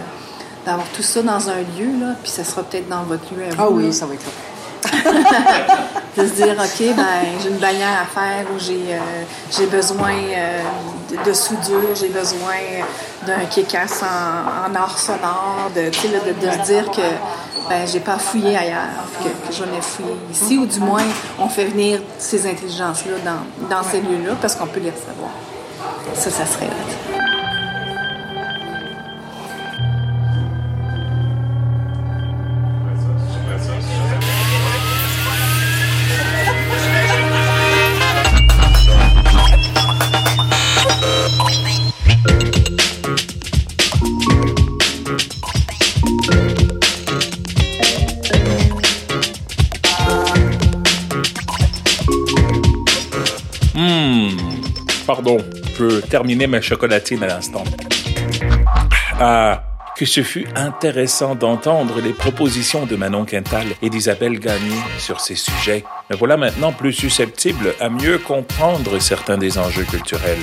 d'avoir 0.65 0.87
tout 0.95 1.03
ça 1.03 1.21
dans 1.21 1.49
un 1.49 1.59
lieu, 1.77 1.99
là, 1.99 2.15
puis 2.21 2.31
ça 2.31 2.43
sera 2.43 2.63
peut-être 2.63 2.87
dans 2.87 3.03
votre 3.03 3.33
lieu 3.33 3.43
à 3.43 3.55
Ah 3.57 3.69
oui, 3.69 3.91
ça 3.91 4.05
va 4.05 4.13
être 4.13 4.23
de 6.17 6.27
se 6.27 6.33
dire, 6.33 6.55
OK, 6.57 6.95
ben, 6.95 7.03
j'ai 7.41 7.49
une 7.49 7.57
bannière 7.57 8.01
à 8.01 8.05
faire 8.05 8.45
où 8.53 8.59
j'ai, 8.59 8.93
euh, 8.93 9.23
j'ai 9.51 9.65
besoin 9.65 10.13
euh, 10.13 10.61
de, 11.25 11.33
soudure, 11.33 11.95
j'ai 11.95 12.09
besoin 12.09 12.55
d'un 13.25 13.45
kékas 13.45 14.03
en, 14.03 14.75
en 14.75 14.87
sonore, 14.89 15.71
de, 15.75 15.81
de, 15.81 16.45
de, 16.45 16.51
se 16.51 16.71
dire 16.71 16.91
que 16.91 17.01
ben, 17.69 17.87
j'ai 17.87 17.99
pas 17.99 18.17
fouillé 18.17 18.55
ailleurs, 18.55 19.07
que, 19.23 19.53
jamais 19.53 19.81
fouillé 19.81 20.15
ici, 20.31 20.57
ou 20.57 20.65
du 20.65 20.79
moins, 20.79 21.03
on 21.39 21.47
fait 21.47 21.65
venir 21.65 22.01
ces 22.19 22.45
intelligences-là 22.47 23.15
dans, 23.25 23.75
dans 23.75 23.83
ces 23.83 24.01
lieux-là 24.01 24.35
parce 24.41 24.55
qu'on 24.55 24.67
peut 24.67 24.81
les 24.81 24.91
recevoir. 24.91 25.31
Ça, 26.13 26.29
ça 26.29 26.45
serait 26.45 26.67
Pardon, 26.67 27.12
terminer 56.13 56.45
ma 56.45 56.61
chocolatine 56.61 57.23
à 57.23 57.27
l'instant. 57.27 57.63
Ah, 59.19 59.63
que 59.97 60.05
ce 60.05 60.21
fut 60.21 60.45
intéressant 60.55 61.33
d'entendre 61.33 62.01
les 62.01 62.13
propositions 62.13 62.85
de 62.85 62.95
Manon 62.95 63.25
Quintal 63.25 63.65
et 63.81 63.89
d'Isabelle 63.89 64.37
Gagné 64.37 64.75
sur 64.99 65.19
ces 65.19 65.33
sujets. 65.33 65.83
Me 66.11 66.15
voilà 66.15 66.37
maintenant 66.37 66.71
plus 66.71 66.93
susceptible 66.93 67.73
à 67.79 67.89
mieux 67.89 68.19
comprendre 68.19 68.99
certains 68.99 69.39
des 69.39 69.57
enjeux 69.57 69.85
culturels. 69.85 70.37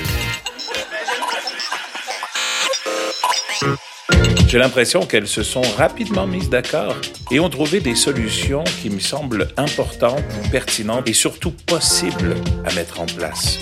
J'ai 4.48 4.58
l'impression 4.58 5.06
qu'elles 5.06 5.28
se 5.28 5.44
sont 5.44 5.62
rapidement 5.78 6.26
mises 6.26 6.50
d'accord 6.50 6.96
et 7.30 7.38
ont 7.38 7.48
trouvé 7.48 7.78
des 7.78 7.94
solutions 7.94 8.64
qui 8.82 8.90
me 8.90 8.98
semblent 8.98 9.46
importantes, 9.56 10.24
pertinentes 10.50 11.08
et 11.08 11.12
surtout 11.12 11.52
possibles 11.52 12.34
à 12.64 12.74
mettre 12.74 13.00
en 13.00 13.06
place. 13.06 13.60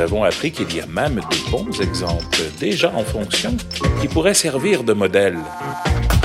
Nous 0.00 0.04
avons 0.04 0.24
appris 0.24 0.50
qu'il 0.50 0.74
y 0.74 0.80
a 0.80 0.86
même 0.86 1.16
de 1.16 1.50
bons 1.50 1.78
exemples 1.78 2.40
déjà 2.58 2.90
en 2.94 3.04
fonction 3.04 3.54
qui 4.00 4.08
pourraient 4.08 4.32
servir 4.32 4.82
de 4.82 4.94
modèle. 4.94 5.36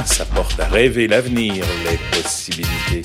Ça 0.06 0.24
porte 0.24 0.58
à 0.62 0.66
rêver 0.66 1.10
l'avenir, 1.10 1.66
les 1.84 2.18
possibilités. 2.18 3.02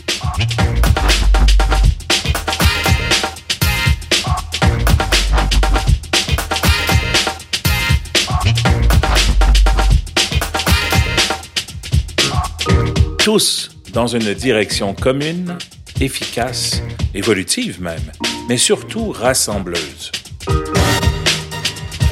tous 13.25 13.73
dans 13.93 14.07
une 14.07 14.35
direction 14.35 14.95
commune, 14.95 15.59
efficace, 16.01 16.81
évolutive 17.13 17.83
même, 17.83 18.13
mais 18.49 18.57
surtout 18.57 19.11
rassembleuse. 19.11 20.13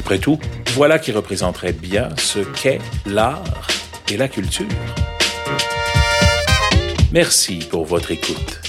Après 0.09 0.17
tout, 0.17 0.39
voilà 0.73 0.97
qui 0.97 1.11
représenterait 1.11 1.71
bien 1.71 2.09
ce 2.17 2.39
qu'est 2.39 2.79
l'art 3.05 3.43
et 4.11 4.17
la 4.17 4.27
culture. 4.27 4.65
Merci 7.11 7.59
pour 7.69 7.85
votre 7.85 8.09
écoute. 8.09 8.59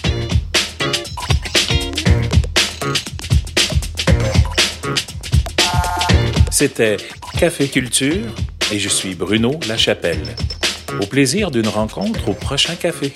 C'était 6.50 6.98
Café 7.38 7.68
Culture 7.68 8.26
et 8.70 8.79
je 8.79 8.90
suis 8.90 9.14
Bruno 9.14 9.59
Lachapelle. 9.66 10.20
Au 11.00 11.07
plaisir 11.07 11.50
d'une 11.50 11.68
rencontre 11.68 12.29
au 12.29 12.35
prochain 12.35 12.74
café. 12.74 13.14